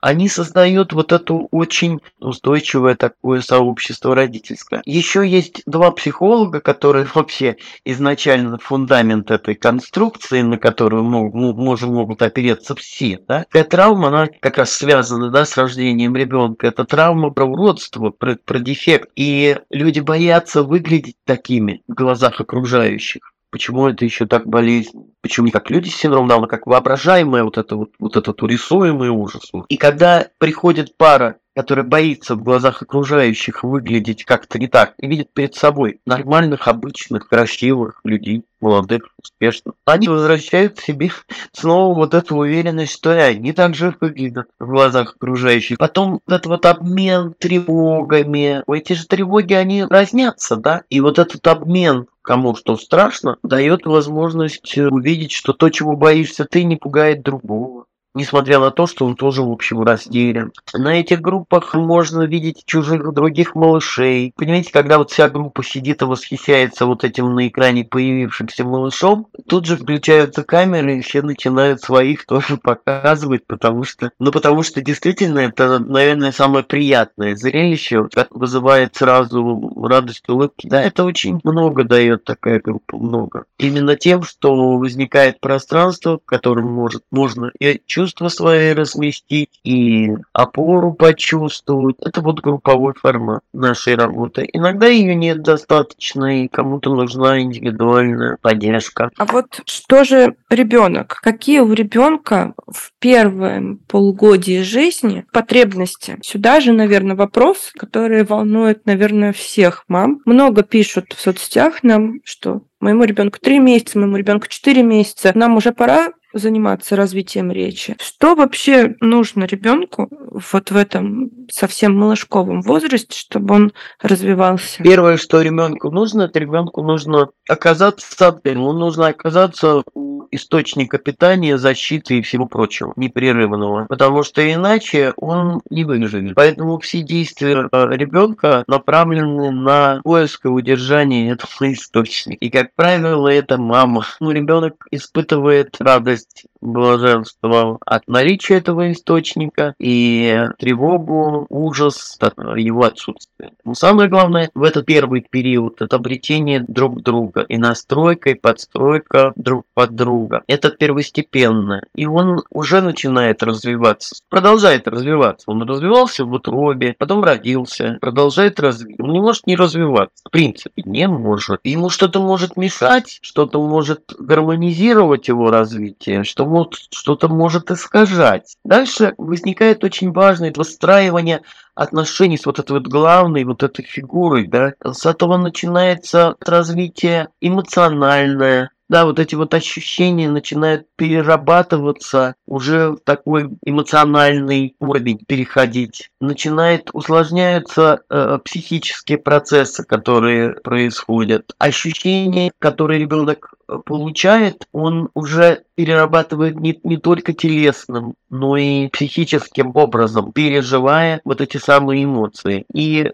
они 0.00 0.28
создают 0.28 0.92
вот 0.92 1.12
это 1.12 1.34
очень 1.34 2.00
устойчивое 2.18 2.94
такое 2.94 3.40
сообщество 3.40 4.14
родительское. 4.14 4.82
Еще 4.84 5.26
есть 5.26 5.62
два 5.66 5.90
психолога, 5.90 6.60
которые 6.60 7.06
вообще 7.14 7.56
изначально 7.84 8.58
фундамент 8.58 9.30
этой 9.30 9.54
конструкции, 9.54 10.42
на 10.42 10.58
которую 10.58 11.04
мы 11.04 11.30
можем 11.52 11.94
могут 11.94 12.22
опереться 12.22 12.74
все. 12.74 13.18
Да? 13.28 13.44
Эта 13.52 13.70
травма, 13.70 14.08
она 14.08 14.26
как 14.40 14.58
раз 14.58 14.72
связана 14.72 15.30
да, 15.30 15.44
с 15.44 15.56
рождением 15.56 16.16
ребенка. 16.16 16.66
Это 16.66 16.84
травма 16.84 17.30
про 17.30 17.44
уродство, 17.44 18.10
про, 18.10 18.36
про 18.36 18.58
дефект. 18.58 19.10
И 19.16 19.58
люди 19.70 20.00
боятся 20.00 20.62
выглядеть 20.62 21.16
такими 21.24 21.82
в 21.88 21.94
глазах 21.94 22.40
окружающих 22.40 23.32
почему 23.50 23.88
это 23.88 24.04
еще 24.04 24.26
так 24.26 24.46
болезненно, 24.46 25.04
почему 25.20 25.46
не 25.46 25.52
как 25.52 25.70
люди 25.70 25.88
с 25.88 25.96
синдромом 25.96 26.28
Дауна, 26.28 26.46
как 26.46 26.66
воображаемое 26.66 27.44
вот 27.44 27.58
это 27.58 27.76
вот, 27.76 27.90
вот 27.98 28.16
этот 28.16 28.42
урисуемый 28.42 29.08
ужас. 29.08 29.50
И 29.68 29.76
когда 29.76 30.28
приходит 30.38 30.96
пара, 30.96 31.36
которая 31.54 31.84
боится 31.84 32.36
в 32.36 32.42
глазах 32.42 32.80
окружающих 32.82 33.64
выглядеть 33.64 34.24
как-то 34.24 34.58
не 34.58 34.68
так, 34.68 34.94
и 34.98 35.06
видит 35.06 35.32
перед 35.32 35.54
собой 35.54 36.00
нормальных, 36.06 36.68
обычных, 36.68 37.28
красивых 37.28 38.00
людей, 38.04 38.44
молодых, 38.60 39.08
успешных, 39.22 39.74
они 39.84 40.08
возвращают 40.08 40.78
себе 40.78 41.10
снова 41.52 41.94
вот 41.94 42.14
эту 42.14 42.36
уверенность, 42.36 42.92
что 42.92 43.10
они 43.10 43.52
так 43.52 43.74
же 43.74 43.94
выглядят 44.00 44.48
в 44.58 44.66
глазах 44.66 45.16
окружающих. 45.16 45.78
Потом 45.78 46.20
этот 46.26 46.46
вот 46.46 46.66
обмен 46.66 47.34
тревогами, 47.38 48.62
эти 48.72 48.92
же 48.92 49.06
тревоги, 49.06 49.54
они 49.54 49.84
разнятся, 49.84 50.56
да, 50.56 50.82
и 50.88 51.00
вот 51.00 51.18
этот 51.18 51.46
обмен 51.46 52.06
кому 52.30 52.54
что 52.54 52.76
страшно, 52.76 53.38
дает 53.42 53.86
возможность 53.86 54.78
увидеть, 54.78 55.32
что 55.32 55.52
то, 55.52 55.68
чего 55.68 55.96
боишься 55.96 56.44
ты, 56.44 56.62
не 56.62 56.76
пугает 56.76 57.22
другого. 57.22 57.86
Несмотря 58.14 58.58
на 58.58 58.70
то, 58.70 58.86
что 58.86 59.06
он 59.06 59.16
тоже, 59.16 59.42
в 59.42 59.50
общем, 59.50 59.82
растерян. 59.82 60.52
На 60.74 61.00
этих 61.00 61.20
группах 61.20 61.74
можно 61.74 62.22
видеть 62.22 62.64
чужих 62.64 63.12
других 63.12 63.54
малышей. 63.54 64.32
Понимаете, 64.36 64.72
когда 64.72 64.98
вот 64.98 65.10
вся 65.10 65.28
группа 65.28 65.62
сидит 65.62 66.02
и 66.02 66.04
восхищается 66.04 66.86
вот 66.86 67.04
этим 67.04 67.34
на 67.34 67.48
экране 67.48 67.84
появившимся 67.84 68.64
малышом, 68.64 69.28
тут 69.48 69.66
же 69.66 69.76
включаются 69.76 70.42
камеры 70.42 70.98
и 70.98 71.00
все 71.00 71.22
начинают 71.22 71.80
своих 71.80 72.26
тоже 72.26 72.56
показывать, 72.62 73.46
потому 73.46 73.84
что, 73.84 74.10
ну 74.18 74.32
потому 74.32 74.62
что 74.62 74.80
действительно 74.80 75.40
это, 75.40 75.78
наверное, 75.78 76.32
самое 76.32 76.64
приятное 76.64 77.36
зрелище, 77.36 78.08
вызывает 78.30 78.96
сразу 78.96 79.72
радость 79.82 80.28
улыбки. 80.28 80.68
Да, 80.68 80.82
это 80.82 81.04
очень 81.04 81.40
много 81.44 81.84
дает 81.84 82.24
такая 82.24 82.60
группа, 82.60 82.96
много. 82.96 83.44
Именно 83.58 83.96
тем, 83.96 84.22
что 84.22 84.78
возникает 84.78 85.40
пространство, 85.40 86.18
в 86.18 86.24
котором 86.24 86.72
может, 86.72 87.04
можно 87.10 87.50
и 87.58 87.80
чувства 88.00 88.28
свои 88.28 88.72
разместить, 88.72 89.60
и 89.62 90.08
опору 90.32 90.94
почувствовать. 90.94 91.96
Это 92.00 92.22
вот 92.22 92.40
групповой 92.40 92.94
формат 92.94 93.42
нашей 93.52 93.94
работы. 93.94 94.48
Иногда 94.52 94.86
ее 94.86 95.14
нет 95.14 95.42
достаточно, 95.42 96.44
и 96.44 96.48
кому-то 96.48 96.94
нужна 96.94 97.40
индивидуальная 97.40 98.38
поддержка. 98.40 99.10
А 99.18 99.26
вот 99.26 99.60
что 99.66 100.04
же 100.04 100.34
ребенок? 100.48 101.20
Какие 101.22 101.60
у 101.60 101.72
ребенка 101.72 102.54
в 102.66 102.92
первое 102.98 103.76
полугодие 103.86 104.62
жизни 104.62 105.26
потребности? 105.32 106.16
Сюда 106.22 106.60
же, 106.60 106.72
наверное, 106.72 107.16
вопрос, 107.16 107.70
который 107.76 108.24
волнует, 108.24 108.86
наверное, 108.86 109.32
всех 109.34 109.84
мам. 109.88 110.20
Много 110.24 110.62
пишут 110.62 111.12
в 111.14 111.20
соцсетях 111.20 111.82
нам, 111.82 112.20
что 112.24 112.62
моему 112.80 113.04
ребенку 113.04 113.38
три 113.38 113.58
месяца, 113.58 113.98
моему 113.98 114.16
ребенку 114.16 114.46
четыре 114.48 114.82
месяца. 114.82 115.32
Нам 115.34 115.56
уже 115.56 115.72
пора 115.72 116.08
заниматься 116.32 116.96
развитием 116.96 117.50
речи. 117.50 117.96
Что 118.00 118.34
вообще 118.34 118.94
нужно 119.00 119.44
ребенку 119.44 120.08
вот 120.10 120.70
в 120.70 120.76
этом 120.76 121.30
совсем 121.50 121.96
малышковом 121.96 122.62
возрасте, 122.62 123.18
чтобы 123.18 123.54
он 123.54 123.72
развивался? 124.00 124.82
Первое, 124.82 125.16
что 125.16 125.42
ребенку 125.42 125.90
нужно, 125.90 126.22
это 126.22 126.38
ребенку 126.38 126.82
нужно 126.82 127.30
оказаться, 127.48 128.40
ему 128.44 128.72
нужно 128.72 129.08
оказаться 129.08 129.82
источника 130.30 130.98
питания, 130.98 131.58
защиты 131.58 132.18
и 132.18 132.22
всего 132.22 132.46
прочего, 132.46 132.92
непрерывного, 132.96 133.86
потому 133.86 134.22
что 134.22 134.40
иначе 134.52 135.12
он 135.16 135.60
не 135.70 135.84
выживет. 135.84 136.34
Поэтому 136.34 136.78
все 136.78 137.02
действия 137.02 137.68
ребенка 137.72 138.64
направлены 138.66 139.50
на 139.50 140.00
поиск 140.02 140.46
и 140.46 140.48
удержание 140.48 141.32
этого 141.32 141.72
источника. 141.72 142.44
И, 142.44 142.50
как 142.50 142.74
правило, 142.74 143.28
это 143.28 143.58
мама. 143.58 144.06
Ну, 144.20 144.30
ребенок 144.30 144.86
испытывает 144.90 145.76
радость 145.80 146.46
радость, 146.60 146.80
блаженство 146.80 147.78
от 147.84 148.08
наличия 148.08 148.56
этого 148.56 148.92
источника 148.92 149.74
и 149.78 150.48
тревогу, 150.58 151.46
ужас 151.48 152.16
от 152.20 152.34
его 152.56 152.84
отсутствия. 152.84 153.52
Но 153.64 153.74
самое 153.74 154.08
главное 154.08 154.50
в 154.54 154.62
этот 154.62 154.86
первый 154.86 155.24
период 155.28 155.82
это 155.82 155.96
обретение 155.96 156.64
друг 156.66 157.02
друга 157.02 157.42
и 157.42 157.56
настройка 157.58 158.30
и 158.30 158.34
подстройка 158.34 159.32
друг 159.36 159.64
под 159.74 159.94
друга. 159.94 160.42
Это 160.46 160.70
первостепенно. 160.70 161.82
И 161.94 162.06
он 162.06 162.42
уже 162.50 162.80
начинает 162.80 163.42
развиваться, 163.42 164.16
продолжает 164.28 164.88
развиваться. 164.88 165.50
Он 165.50 165.62
развивался 165.62 166.24
в 166.24 166.32
утробе, 166.32 166.94
потом 166.98 167.24
родился, 167.24 167.98
продолжает 168.00 168.60
развиваться. 168.60 169.02
Он 169.02 169.12
не 169.12 169.20
может 169.20 169.46
не 169.46 169.56
развиваться. 169.56 170.24
В 170.26 170.30
принципе, 170.30 170.82
не 170.84 171.06
может. 171.08 171.60
Ему 171.64 171.90
что-то 171.90 172.20
может 172.20 172.56
мешать, 172.56 173.18
что-то 173.22 173.60
может 173.60 174.14
гармонизировать 174.18 175.28
его 175.28 175.50
развитие 175.50 176.24
что 176.30 176.44
вот 176.50 176.74
что-то 176.90 177.28
может 177.28 177.70
искажать. 177.70 178.56
Дальше 178.64 179.14
возникает 179.16 179.84
очень 179.84 180.12
важное 180.12 180.52
выстраивание 180.54 181.42
отношений 181.74 182.36
с 182.36 182.44
вот 182.44 182.58
этой 182.58 182.72
вот 182.72 182.88
главной 182.88 183.44
вот 183.44 183.62
этой 183.62 183.84
фигурой, 183.84 184.46
да. 184.46 184.74
С 184.84 185.06
этого 185.06 185.36
начинается 185.38 186.34
развитие 186.40 187.28
эмоциональное, 187.40 188.70
да, 188.90 189.04
вот 189.04 189.20
эти 189.20 189.36
вот 189.36 189.54
ощущения 189.54 190.28
начинают 190.28 190.88
перерабатываться, 190.96 192.34
уже 192.44 192.90
в 192.90 192.98
такой 193.04 193.48
эмоциональный 193.64 194.74
уровень 194.80 195.20
переходить. 195.28 196.10
Начинает 196.20 196.90
усложняются 196.92 198.00
э, 198.10 198.40
психические 198.44 199.18
процессы, 199.18 199.84
которые 199.84 200.54
происходят. 200.54 201.52
Ощущения, 201.58 202.50
которые 202.58 202.98
ребенок 202.98 203.54
э, 203.68 203.78
получает, 203.86 204.66
он 204.72 205.10
уже 205.14 205.62
перерабатывает 205.76 206.58
не, 206.58 206.80
не 206.82 206.96
только 206.96 207.32
телесным, 207.32 208.14
но 208.28 208.56
и 208.56 208.88
психическим 208.88 209.70
образом, 209.76 210.32
переживая 210.32 211.20
вот 211.24 211.40
эти 211.40 211.58
самые 211.58 212.02
эмоции. 212.02 212.64
И 212.74 213.12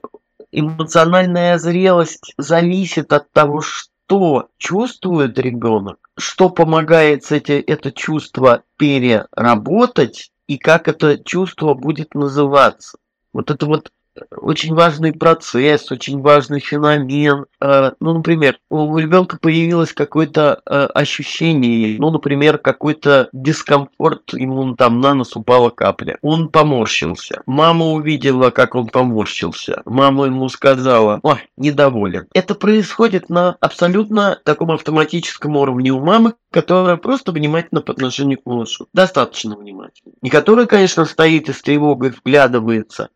эмоциональная 0.53 1.59
зрелость 1.59 2.33
зависит 2.39 3.13
от 3.13 3.31
того, 3.31 3.61
что 3.61 3.91
что 4.07 4.49
чувствует 4.57 5.39
ребенок, 5.39 6.11
что 6.17 6.49
помогает 6.49 7.31
эти, 7.33 7.53
это 7.53 7.91
чувство 7.91 8.63
переработать 8.77 10.31
и 10.47 10.59
как 10.59 10.87
это 10.89 11.19
чувство 11.19 11.75
будет 11.75 12.15
называться. 12.15 12.99
Вот 13.33 13.51
это 13.51 13.67
вот 13.67 13.91
очень 14.37 14.75
важный 14.75 15.13
процесс, 15.13 15.91
очень 15.91 16.21
важный 16.21 16.61
феномен. 16.61 17.47
Э, 17.61 17.93
ну, 18.01 18.15
например, 18.15 18.59
у 18.71 18.97
ребенка 18.99 19.39
появилось 19.41 19.93
какое-то 19.93 20.61
э, 20.67 20.87
ощущение, 20.95 21.99
ну, 21.99 22.11
например, 22.11 22.59
какой-то 22.59 23.29
дискомфорт, 23.33 24.33
ему 24.33 24.75
там 24.75 25.01
на 25.01 25.15
нос 25.15 25.37
упала 25.37 25.71
капля. 25.71 26.19
Он 26.23 26.49
поморщился. 26.49 27.43
Мама 27.47 27.87
увидела, 27.87 28.51
как 28.51 28.75
он 28.75 28.87
поморщился. 28.87 29.83
Мама 29.85 30.27
ему 30.27 30.49
сказала, 30.49 31.21
ой, 31.23 31.39
недоволен. 31.57 32.27
Это 32.35 32.55
происходит 32.55 33.29
на 33.29 33.57
абсолютно 33.61 34.39
таком 34.45 34.71
автоматическом 34.71 35.57
уровне 35.57 35.91
у 35.91 36.01
мамы, 36.01 36.35
которая 36.51 36.97
просто 36.97 37.33
внимательно 37.33 37.81
по 37.81 37.93
отношению 37.93 38.39
к 38.41 38.47
малышу. 38.47 38.89
Достаточно 38.93 39.57
внимательно. 39.57 40.15
Не 40.23 40.31
которая, 40.31 40.67
конечно, 40.67 41.05
стоит 41.05 41.49
и 41.49 41.53
с 41.53 41.63
тревогой 41.63 42.11
вглядывается, 42.11 43.11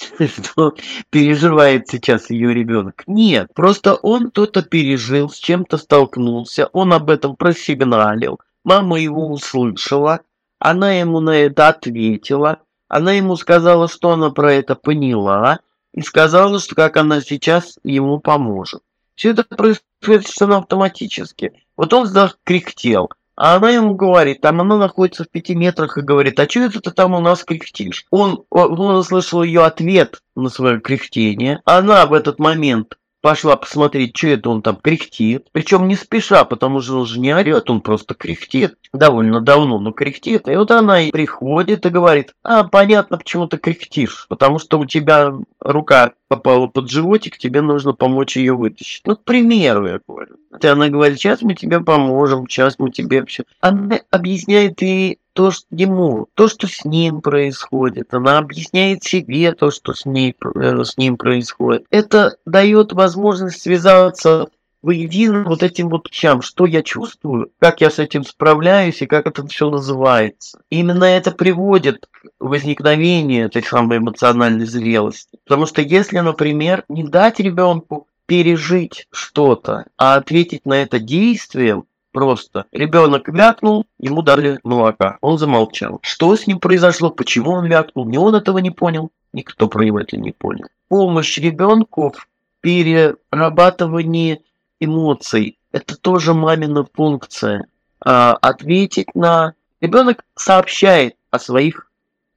что 0.18 0.74
переживает 1.10 1.88
сейчас 1.88 2.30
ее 2.30 2.54
ребенок. 2.54 3.02
Нет, 3.06 3.48
просто 3.54 3.94
он 3.94 4.30
кто-то 4.30 4.62
пережил, 4.62 5.28
с 5.28 5.36
чем-то 5.36 5.78
столкнулся, 5.78 6.68
он 6.72 6.92
об 6.92 7.10
этом 7.10 7.36
просигналил, 7.36 8.40
мама 8.64 8.98
его 9.00 9.28
услышала, 9.28 10.20
она 10.58 10.92
ему 10.92 11.20
на 11.20 11.36
это 11.36 11.68
ответила, 11.68 12.60
она 12.88 13.12
ему 13.12 13.36
сказала, 13.36 13.88
что 13.88 14.10
она 14.10 14.30
про 14.30 14.52
это 14.52 14.74
поняла, 14.74 15.60
и 15.92 16.02
сказала, 16.02 16.58
что 16.60 16.74
как 16.74 16.96
она 16.96 17.20
сейчас 17.20 17.78
ему 17.82 18.20
поможет. 18.20 18.82
Все 19.14 19.30
это 19.30 19.44
происходит 19.44 20.26
совершенно 20.26 20.58
автоматически. 20.58 21.52
Вот 21.76 21.92
он 21.92 22.08
кряхтел, 22.44 23.10
а 23.42 23.56
она 23.56 23.70
ему 23.70 23.94
говорит, 23.94 24.42
там 24.42 24.60
она 24.60 24.76
находится 24.76 25.24
в 25.24 25.30
пяти 25.30 25.54
метрах 25.54 25.96
и 25.96 26.02
говорит, 26.02 26.38
а 26.38 26.46
что 26.46 26.60
это 26.60 26.78
ты 26.78 26.90
там 26.90 27.14
у 27.14 27.20
нас 27.20 27.42
кряхтишь? 27.42 28.04
Он, 28.10 28.44
он 28.50 28.96
услышал 28.96 29.42
ее 29.42 29.64
ответ 29.64 30.20
на 30.36 30.50
свое 30.50 30.78
кряхтение. 30.78 31.62
Она 31.64 32.04
в 32.04 32.12
этот 32.12 32.38
момент 32.38 32.98
пошла 33.20 33.56
посмотреть, 33.56 34.16
что 34.16 34.28
это 34.28 34.50
он 34.50 34.62
там 34.62 34.76
кряхтит. 34.76 35.48
Причем 35.52 35.88
не 35.88 35.96
спеша, 35.96 36.44
потому 36.44 36.80
что 36.80 37.00
он 37.00 37.06
же 37.06 37.20
не 37.20 37.34
орет, 37.34 37.70
он 37.70 37.80
просто 37.80 38.14
кряхтит. 38.14 38.76
Довольно 38.92 39.40
давно, 39.40 39.78
но 39.78 39.92
кряхтит. 39.92 40.48
И 40.48 40.56
вот 40.56 40.70
она 40.70 41.02
и 41.02 41.10
приходит 41.10 41.86
и 41.86 41.90
говорит, 41.90 42.34
а, 42.42 42.64
понятно, 42.64 43.18
почему 43.18 43.46
ты 43.46 43.56
кряхтишь. 43.58 44.26
Потому 44.28 44.58
что 44.58 44.78
у 44.78 44.86
тебя 44.86 45.32
рука 45.60 46.12
попала 46.28 46.66
под 46.66 46.90
животик, 46.90 47.38
тебе 47.38 47.60
нужно 47.60 47.92
помочь 47.92 48.36
ее 48.36 48.54
вытащить. 48.54 49.02
Ну, 49.04 49.16
к 49.16 49.24
примеру, 49.24 49.86
я 49.86 50.00
говорю. 50.06 50.36
И 50.60 50.66
она 50.66 50.88
говорит, 50.88 51.18
сейчас 51.18 51.42
мы 51.42 51.54
тебе 51.54 51.80
поможем, 51.80 52.48
сейчас 52.48 52.78
мы 52.78 52.90
тебе 52.90 53.24
все. 53.26 53.44
Она 53.60 54.00
объясняет 54.10 54.82
и 54.82 55.18
то, 55.40 55.50
что 55.50 55.64
ему, 55.70 56.28
то, 56.34 56.48
что 56.48 56.66
с 56.66 56.84
ним 56.84 57.22
происходит. 57.22 58.12
Она 58.12 58.36
объясняет 58.36 59.04
себе 59.04 59.52
то, 59.52 59.70
что 59.70 59.94
с, 59.94 60.04
ней, 60.04 60.36
э, 60.54 60.84
с 60.84 60.98
ним 60.98 61.16
происходит. 61.16 61.86
Это 61.90 62.36
дает 62.44 62.92
возможность 62.92 63.62
связаться 63.62 64.48
воедино 64.82 65.44
вот 65.44 65.62
этим 65.62 65.88
вот 65.88 66.10
вещам, 66.10 66.42
что 66.42 66.66
я 66.66 66.82
чувствую, 66.82 67.52
как 67.58 67.80
я 67.80 67.88
с 67.88 67.98
этим 67.98 68.22
справляюсь 68.22 69.00
и 69.00 69.06
как 69.06 69.26
это 69.26 69.46
все 69.46 69.70
называется. 69.70 70.60
Именно 70.68 71.04
это 71.04 71.30
приводит 71.30 72.06
к 72.10 72.28
возникновению 72.38 73.46
этой 73.46 73.62
самой 73.62 73.96
эмоциональной 73.96 74.66
зрелости. 74.66 75.38
Потому 75.44 75.64
что 75.64 75.80
если, 75.80 76.18
например, 76.18 76.84
не 76.90 77.02
дать 77.02 77.40
ребенку 77.40 78.08
пережить 78.26 79.08
что-то, 79.10 79.86
а 79.96 80.16
ответить 80.16 80.66
на 80.66 80.74
это 80.74 80.98
действием, 80.98 81.86
Просто 82.12 82.66
ребенок 82.72 83.28
вякнул, 83.28 83.86
ему 83.98 84.22
дали 84.22 84.58
молока. 84.64 85.18
Он 85.20 85.38
замолчал. 85.38 86.00
Что 86.02 86.34
с 86.34 86.46
ним 86.46 86.58
произошло? 86.58 87.10
Почему 87.10 87.52
он 87.52 87.66
вякнул? 87.66 88.04
Ни 88.04 88.16
он 88.16 88.34
этого 88.34 88.58
не 88.58 88.70
понял, 88.70 89.12
никто 89.32 89.68
про 89.68 89.84
это 90.00 90.16
не 90.16 90.32
понял. 90.32 90.66
Помощь 90.88 91.38
ребенку 91.38 92.10
в 92.10 92.28
перерабатывании 92.60 94.42
эмоций– 94.80 95.58
это 95.72 95.96
тоже 95.96 96.34
мамина 96.34 96.84
функция. 96.92 97.66
А, 98.00 98.32
ответить 98.32 99.14
на... 99.14 99.54
Ребенок 99.80 100.24
сообщает 100.34 101.16
о 101.30 101.38
своих 101.38 101.90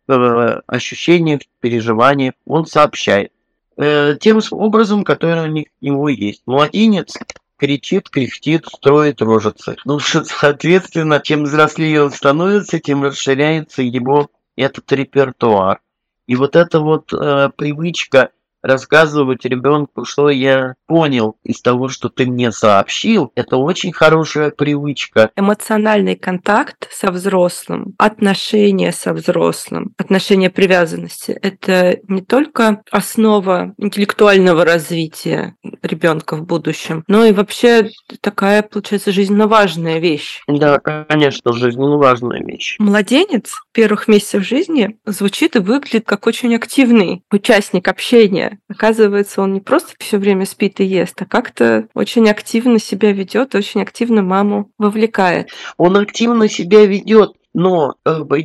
э, 0.08 0.62
ощущениях, 0.68 1.42
переживаниях, 1.60 2.36
он 2.46 2.66
сообщает 2.66 3.32
э, 3.78 4.16
тем 4.20 4.40
образом, 4.52 5.04
который 5.04 5.50
у 5.50 5.66
него 5.82 6.10
есть. 6.10 6.44
Младенец 6.46 7.18
кричит, 7.64 8.10
кряхтит, 8.10 8.66
строит 8.68 9.22
рожицы. 9.22 9.78
Ну, 9.86 9.98
соответственно, 10.00 11.22
чем 11.22 11.44
взрослее 11.44 12.04
он 12.04 12.12
становится, 12.12 12.78
тем 12.78 13.06
расширяется 13.06 13.82
его 13.82 14.30
этот 14.58 14.92
репертуар. 14.92 15.80
И 16.28 16.36
вот 16.36 16.58
эта 16.58 16.82
вот 16.82 17.14
э, 17.14 17.52
привычка 17.56 18.32
рассказывать 18.64 19.46
ребенку, 19.46 20.06
что 20.06 20.30
я 20.30 20.76
понял 20.88 21.38
из 21.44 21.62
того, 21.62 21.90
что 21.90 22.10
ты 22.10 22.26
мне 22.26 22.52
сообщил, 22.52 23.32
это 23.36 23.58
очень 23.58 23.92
хорошая 23.92 24.50
привычка. 24.52 25.32
Эмоциональный 25.36 26.16
контакт 26.16 26.88
со 26.92 27.12
взрослым, 27.12 27.94
отношения 27.98 28.92
со 28.92 29.14
взрослым, 29.14 29.94
отношения 29.98 30.50
привязанности– 30.50 31.32
это 31.42 31.98
не 32.08 32.22
только 32.22 32.82
основа 32.92 33.74
интеллектуального 33.78 34.66
развития 34.66 35.56
ребенка 35.82 36.36
в 36.36 36.46
будущем, 36.46 37.04
но 37.08 37.26
и 37.26 37.34
вообще 37.34 37.90
такая, 38.22 38.64
получается, 38.64 39.12
жизненно 39.12 39.48
важная 39.48 40.00
вещь. 40.00 40.42
Да, 40.48 40.80
конечно, 40.80 41.54
жизненно 41.54 41.98
важная 41.98 42.42
вещь. 42.44 42.78
Младенец 42.80 43.63
первых 43.74 44.08
месяцев 44.08 44.44
жизни 44.44 44.98
звучит 45.06 45.56
и 45.56 45.60
выглядит 45.60 46.06
как 46.06 46.28
очень 46.28 46.56
активный 46.56 47.24
участник 47.32 47.88
общения, 47.88 48.60
Оказывается, 48.70 49.42
он 49.42 49.54
не 49.54 49.62
просто 49.62 49.94
все 50.00 50.18
время 50.18 50.46
спит 50.46 50.80
и 50.80 50.86
ест, 50.86 51.22
а 51.22 51.26
как-то 51.26 51.88
очень 51.94 52.28
активно 52.30 52.80
себя 52.80 53.12
ведет, 53.12 53.56
очень 53.56 53.82
активно 53.82 54.22
маму 54.22 54.72
вовлекает. 54.78 55.50
Он 55.78 55.98
активно 55.98 56.50
себя 56.50 56.86
ведет, 56.86 57.34
но 57.54 57.96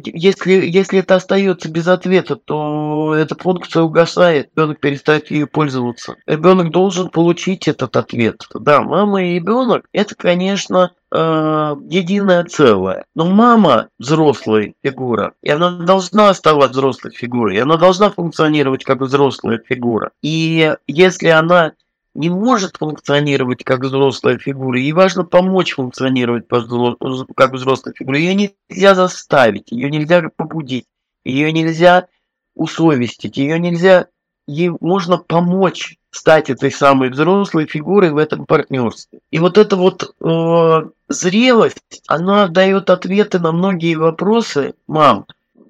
если, 0.05 0.53
если 0.53 0.99
это 0.99 1.15
остается 1.15 1.71
без 1.71 1.89
ответа, 1.89 2.37
то 2.37 3.15
эта 3.15 3.35
функция 3.35 3.83
угасает, 3.83 4.51
ребенок 4.55 4.81
перестает 4.81 5.31
ею 5.31 5.49
пользоваться. 5.49 6.17
Ребенок 6.27 6.71
должен 6.71 7.09
получить 7.09 7.69
этот 7.69 7.97
ответ. 7.97 8.47
Да, 8.55 8.83
мама 8.83 9.25
и 9.25 9.37
ребенок 9.37 9.87
это, 9.93 10.15
конечно, 10.15 10.93
э, 11.11 11.77
единое 11.89 12.45
целое. 12.45 13.05
Но 13.15 13.27
мама 13.27 13.89
взрослая 13.99 14.75
фигура, 14.83 15.35
и 15.43 15.51
она 15.51 15.71
должна 15.71 16.31
оставаться 16.31 16.79
взрослой 16.79 17.13
фигурой, 17.13 17.57
и 17.57 17.61
она 17.61 17.77
должна 17.77 18.11
функционировать 18.11 18.85
как 18.85 19.01
взрослая 19.01 19.59
фигура. 19.59 20.11
И 20.23 20.75
если 20.87 21.29
она 21.29 21.73
не 22.15 22.31
может 22.31 22.77
функционировать 22.77 23.63
как 23.65 23.81
взрослая 23.81 24.39
фигура, 24.39 24.79
ей 24.79 24.93
важно 24.93 25.25
помочь 25.25 25.75
функционировать 25.75 26.49
как 26.49 27.53
взрослая 27.53 27.95
фигура. 27.95 28.19
Ее 28.19 28.35
нельзя 28.35 28.95
заставить, 28.95 29.71
ее 29.71 29.89
нельзя 29.91 30.29
побудить, 30.35 30.87
ее 31.25 31.53
нельзя 31.53 32.09
усовестить, 32.57 33.37
ее 33.37 33.61
нельзя, 33.61 34.09
ей 34.49 34.73
можно 34.81 35.19
помочь 35.19 35.99
стать 36.11 36.51
этой 36.51 36.73
самой 36.73 37.11
взрослой 37.11 37.67
фигурой 37.67 38.11
в 38.11 38.17
этом 38.17 38.47
партнерстве. 38.47 39.21
И 39.31 39.39
вот 39.39 39.59
эта 39.59 39.77
вот 39.77 40.15
э, 40.21 40.91
зрелость, 41.09 42.03
она 42.09 42.49
дает 42.49 42.91
ответы 42.91 43.39
на 43.39 43.53
многие 43.53 43.95
вопросы 43.95 44.75
мам. 44.89 45.27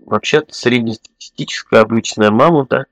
Вообще-то 0.06 0.54
среднестатистическая 0.54 1.80
обычная 1.80 2.30
мама, 2.30 2.66
да, 2.70 2.84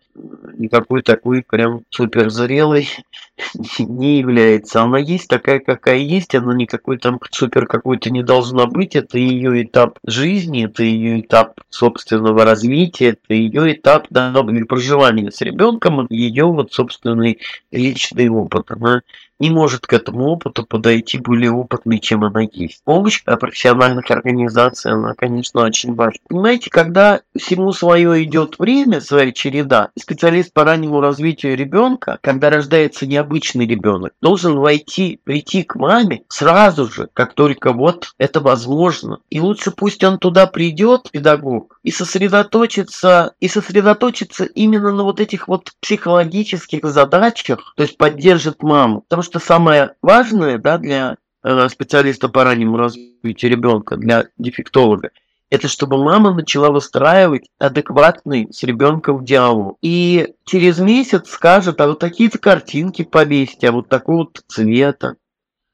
никакой 0.56 1.02
такой 1.02 1.42
прям 1.42 1.82
супер 1.90 2.30
зрелой 2.30 2.88
не 3.78 4.18
является. 4.18 4.82
Она 4.82 4.98
есть 4.98 5.28
такая, 5.28 5.60
какая 5.60 5.98
есть, 5.98 6.34
она 6.34 6.54
никакой 6.54 6.98
там 6.98 7.20
супер 7.30 7.66
какой-то 7.66 8.10
не 8.10 8.22
должна 8.22 8.66
быть. 8.66 8.96
Это 8.96 9.18
ее 9.18 9.62
этап 9.62 9.98
жизни, 10.04 10.66
это 10.66 10.82
ее 10.82 11.20
этап 11.20 11.60
собственного 11.68 12.44
развития, 12.44 13.10
это 13.10 13.34
ее 13.34 13.72
этап 13.72 14.06
да, 14.10 14.32
проживания 14.68 15.30
с 15.30 15.40
ребенком, 15.40 16.06
ее 16.10 16.46
вот 16.46 16.72
собственный 16.72 17.38
личный 17.70 18.28
опыт. 18.28 18.70
Она 18.70 19.02
не 19.38 19.50
может 19.50 19.86
к 19.86 19.92
этому 19.92 20.28
опыту 20.28 20.64
подойти 20.64 21.18
более 21.18 21.50
опытный, 21.50 21.98
чем 21.98 22.24
она 22.24 22.42
есть. 22.50 22.82
Помощь 22.84 23.22
профессиональных 23.22 24.10
организаций, 24.10 24.92
она, 24.92 25.14
конечно, 25.14 25.62
очень 25.62 25.94
важна. 25.94 26.20
Понимаете, 26.28 26.70
когда 26.70 27.20
всему 27.36 27.72
свое 27.72 28.22
идет 28.24 28.58
время, 28.58 29.00
своя 29.00 29.32
череда, 29.32 29.90
специалист 30.06 30.52
по 30.52 30.62
раннему 30.62 31.00
развитию 31.00 31.56
ребенка, 31.56 32.20
когда 32.22 32.48
рождается 32.48 33.08
необычный 33.08 33.66
ребенок, 33.66 34.12
должен 34.20 34.56
войти, 34.56 35.18
прийти 35.24 35.64
к 35.64 35.74
маме 35.74 36.22
сразу 36.28 36.86
же, 36.86 37.08
как 37.12 37.34
только 37.34 37.72
вот 37.72 38.10
это 38.16 38.38
возможно. 38.40 39.18
И 39.30 39.40
лучше 39.40 39.72
пусть 39.72 40.04
он 40.04 40.18
туда 40.18 40.46
придет, 40.46 41.10
педагог, 41.10 41.80
и 41.82 41.90
сосредоточиться, 41.90 43.34
и 43.40 43.48
сосредоточиться 43.48 44.44
именно 44.44 44.92
на 44.92 45.02
вот 45.02 45.18
этих 45.18 45.48
вот 45.48 45.72
психологических 45.80 46.84
задачах, 46.84 47.74
то 47.76 47.82
есть 47.82 47.98
поддержит 47.98 48.62
маму. 48.62 49.00
Потому 49.00 49.22
что 49.22 49.40
самое 49.40 49.94
важное 50.02 50.58
да, 50.58 50.78
для 50.78 51.16
э, 51.42 51.68
специалиста 51.68 52.28
по 52.28 52.44
раннему 52.44 52.76
развитию 52.76 53.50
ребенка, 53.50 53.96
для 53.96 54.26
дефектолога, 54.38 55.10
это 55.50 55.68
чтобы 55.68 56.02
мама 56.02 56.34
начала 56.34 56.70
выстраивать 56.70 57.48
адекватный 57.58 58.48
с 58.52 58.62
ребенком 58.62 59.24
диалог. 59.24 59.78
И 59.80 60.34
через 60.44 60.78
месяц 60.78 61.28
скажет, 61.28 61.80
а 61.80 61.88
вот 61.88 61.98
такие-то 61.98 62.38
картинки 62.38 63.02
повесьте, 63.02 63.68
а 63.68 63.72
вот 63.72 63.88
такого 63.88 64.18
вот 64.18 64.42
цвета. 64.48 65.16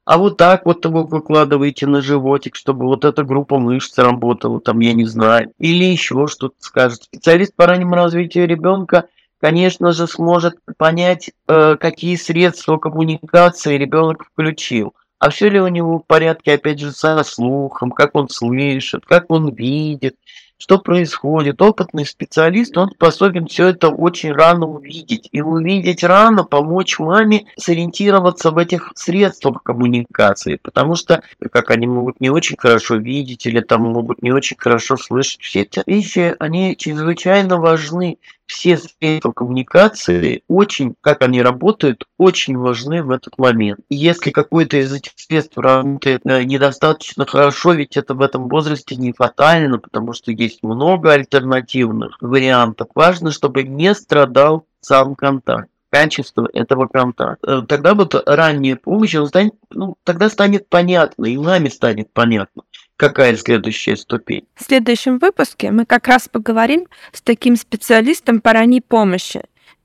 А 0.04 0.18
вот 0.18 0.36
так 0.36 0.66
вот 0.66 0.84
вы 0.84 1.04
выкладываете 1.04 1.86
на 1.86 2.02
животик, 2.02 2.56
чтобы 2.56 2.86
вот 2.86 3.04
эта 3.04 3.22
группа 3.22 3.58
мышц 3.58 3.96
работала, 3.98 4.60
там, 4.60 4.80
я 4.80 4.94
не 4.94 5.04
знаю. 5.04 5.52
Или 5.58 5.84
еще 5.84 6.26
что-то 6.26 6.56
скажет. 6.58 7.04
Специалист 7.04 7.54
по 7.54 7.66
раннему 7.66 7.94
развитию 7.94 8.48
ребенка, 8.48 9.06
конечно 9.40 9.92
же, 9.92 10.08
сможет 10.08 10.56
понять, 10.76 11.30
э, 11.46 11.76
какие 11.76 12.16
средства 12.16 12.78
коммуникации 12.78 13.78
ребенок 13.78 14.24
включил 14.24 14.92
а 15.22 15.30
все 15.30 15.48
ли 15.48 15.60
у 15.60 15.68
него 15.68 16.00
в 16.00 16.04
порядке, 16.04 16.54
опять 16.54 16.80
же, 16.80 16.90
со 16.90 17.22
слухом, 17.22 17.92
как 17.92 18.16
он 18.16 18.28
слышит, 18.28 19.06
как 19.06 19.30
он 19.30 19.54
видит, 19.54 20.16
что 20.58 20.78
происходит. 20.78 21.62
Опытный 21.62 22.04
специалист, 22.04 22.76
он 22.76 22.90
способен 22.90 23.46
все 23.46 23.68
это 23.68 23.90
очень 23.90 24.32
рано 24.32 24.66
увидеть. 24.66 25.28
И 25.30 25.40
увидеть 25.40 26.02
рано, 26.02 26.42
помочь 26.42 26.98
маме 26.98 27.46
сориентироваться 27.56 28.50
в 28.50 28.58
этих 28.58 28.90
средствах 28.96 29.62
коммуникации. 29.62 30.58
Потому 30.60 30.96
что, 30.96 31.22
как 31.52 31.70
они 31.70 31.86
могут 31.86 32.20
не 32.20 32.30
очень 32.30 32.56
хорошо 32.58 32.96
видеть 32.96 33.46
или 33.46 33.60
там 33.60 33.82
могут 33.82 34.22
не 34.22 34.32
очень 34.32 34.56
хорошо 34.58 34.96
слышать, 34.96 35.40
все 35.40 35.60
эти 35.60 35.84
вещи, 35.86 36.34
они 36.40 36.76
чрезвычайно 36.76 37.58
важны 37.58 38.18
все 38.52 38.76
средства 38.76 39.32
коммуникации 39.32 40.42
очень, 40.46 40.94
как 41.00 41.22
они 41.22 41.42
работают, 41.42 42.04
очень 42.18 42.56
важны 42.56 43.02
в 43.02 43.10
этот 43.10 43.38
момент. 43.38 43.80
И 43.88 43.96
если 43.96 44.30
какой-то 44.30 44.76
из 44.76 44.92
этих 44.92 45.12
средств 45.16 45.56
работает 45.56 46.20
э, 46.24 46.44
недостаточно 46.44 47.24
хорошо, 47.24 47.72
ведь 47.72 47.96
это 47.96 48.14
в 48.14 48.20
этом 48.20 48.48
возрасте 48.48 48.96
не 48.96 49.12
фатально, 49.12 49.78
потому 49.78 50.12
что 50.12 50.30
есть 50.32 50.62
много 50.62 51.12
альтернативных 51.12 52.18
вариантов. 52.20 52.88
Важно, 52.94 53.30
чтобы 53.30 53.62
не 53.62 53.94
страдал 53.94 54.66
сам 54.80 55.14
контакт 55.14 55.71
качество 55.92 56.48
этого 56.54 56.86
контакта. 56.86 57.58
Э, 57.58 57.62
тогда 57.68 57.94
вот 57.94 58.14
ранняя 58.26 58.76
помощь, 58.76 59.14
станет, 59.26 59.54
ну, 59.70 59.96
тогда 60.04 60.30
станет 60.30 60.68
понятно, 60.68 61.26
и 61.26 61.36
маме 61.36 61.68
станет 61.68 62.10
понятно, 62.12 62.62
какая 62.96 63.36
следующая 63.36 63.96
ступень. 63.96 64.46
В 64.54 64.64
следующем 64.64 65.18
выпуске 65.18 65.70
мы 65.70 65.84
как 65.84 66.08
раз 66.08 66.28
поговорим 66.30 66.86
с 67.12 67.20
таким 67.20 67.56
специалистом 67.56 68.40
по 68.40 68.54
ранней 68.54 68.80
помощи 68.80 69.42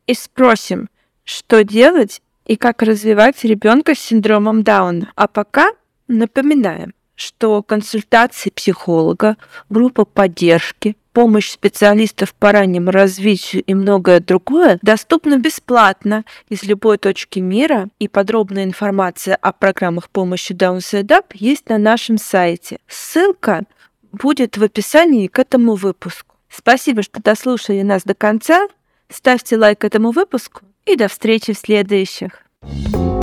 и 0.07 0.13
спросим, 0.13 0.89
что 1.25 1.65
делать 1.65 2.21
и 2.45 2.55
как 2.55 2.81
развивать 2.81 3.43
ребенка 3.43 3.93
с 3.93 3.99
синдромом 3.99 4.63
Дауна. 4.63 5.11
А 5.15 5.27
пока 5.27 5.71
напоминаем, 6.07 6.93
что 7.17 7.63
консультации 7.63 8.51
психолога, 8.51 9.35
группа 9.69 10.05
поддержки, 10.05 10.95
помощь 11.11 11.49
специалистов 11.49 12.35
по 12.35 12.51
раннему 12.51 12.91
развитию 12.91 13.63
и 13.63 13.73
многое 13.73 14.19
другое 14.19 14.77
доступны 14.83 15.37
бесплатно 15.37 16.25
из 16.47 16.61
любой 16.61 16.99
точки 16.99 17.39
мира, 17.39 17.89
и 17.97 18.07
подробная 18.07 18.63
информация 18.63 19.35
о 19.35 19.51
программах 19.51 20.11
помощи 20.11 20.53
Downside 20.53 21.07
Up 21.07 21.25
есть 21.33 21.69
на 21.69 21.79
нашем 21.79 22.19
сайте. 22.19 22.77
Ссылка 22.87 23.63
будет 24.11 24.57
в 24.57 24.63
описании 24.63 25.25
к 25.25 25.39
этому 25.39 25.73
выпуску. 25.73 26.35
Спасибо, 26.49 27.01
что 27.01 27.19
дослушали 27.19 27.81
нас 27.81 28.03
до 28.03 28.13
конца. 28.13 28.67
Ставьте 29.09 29.57
лайк 29.57 29.83
этому 29.83 30.11
выпуску 30.11 30.61
и 30.85 30.95
до 30.95 31.07
встречи 31.07 31.53
в 31.53 31.57
следующих. 31.57 32.43
thank 32.63 32.95
you 32.95 33.16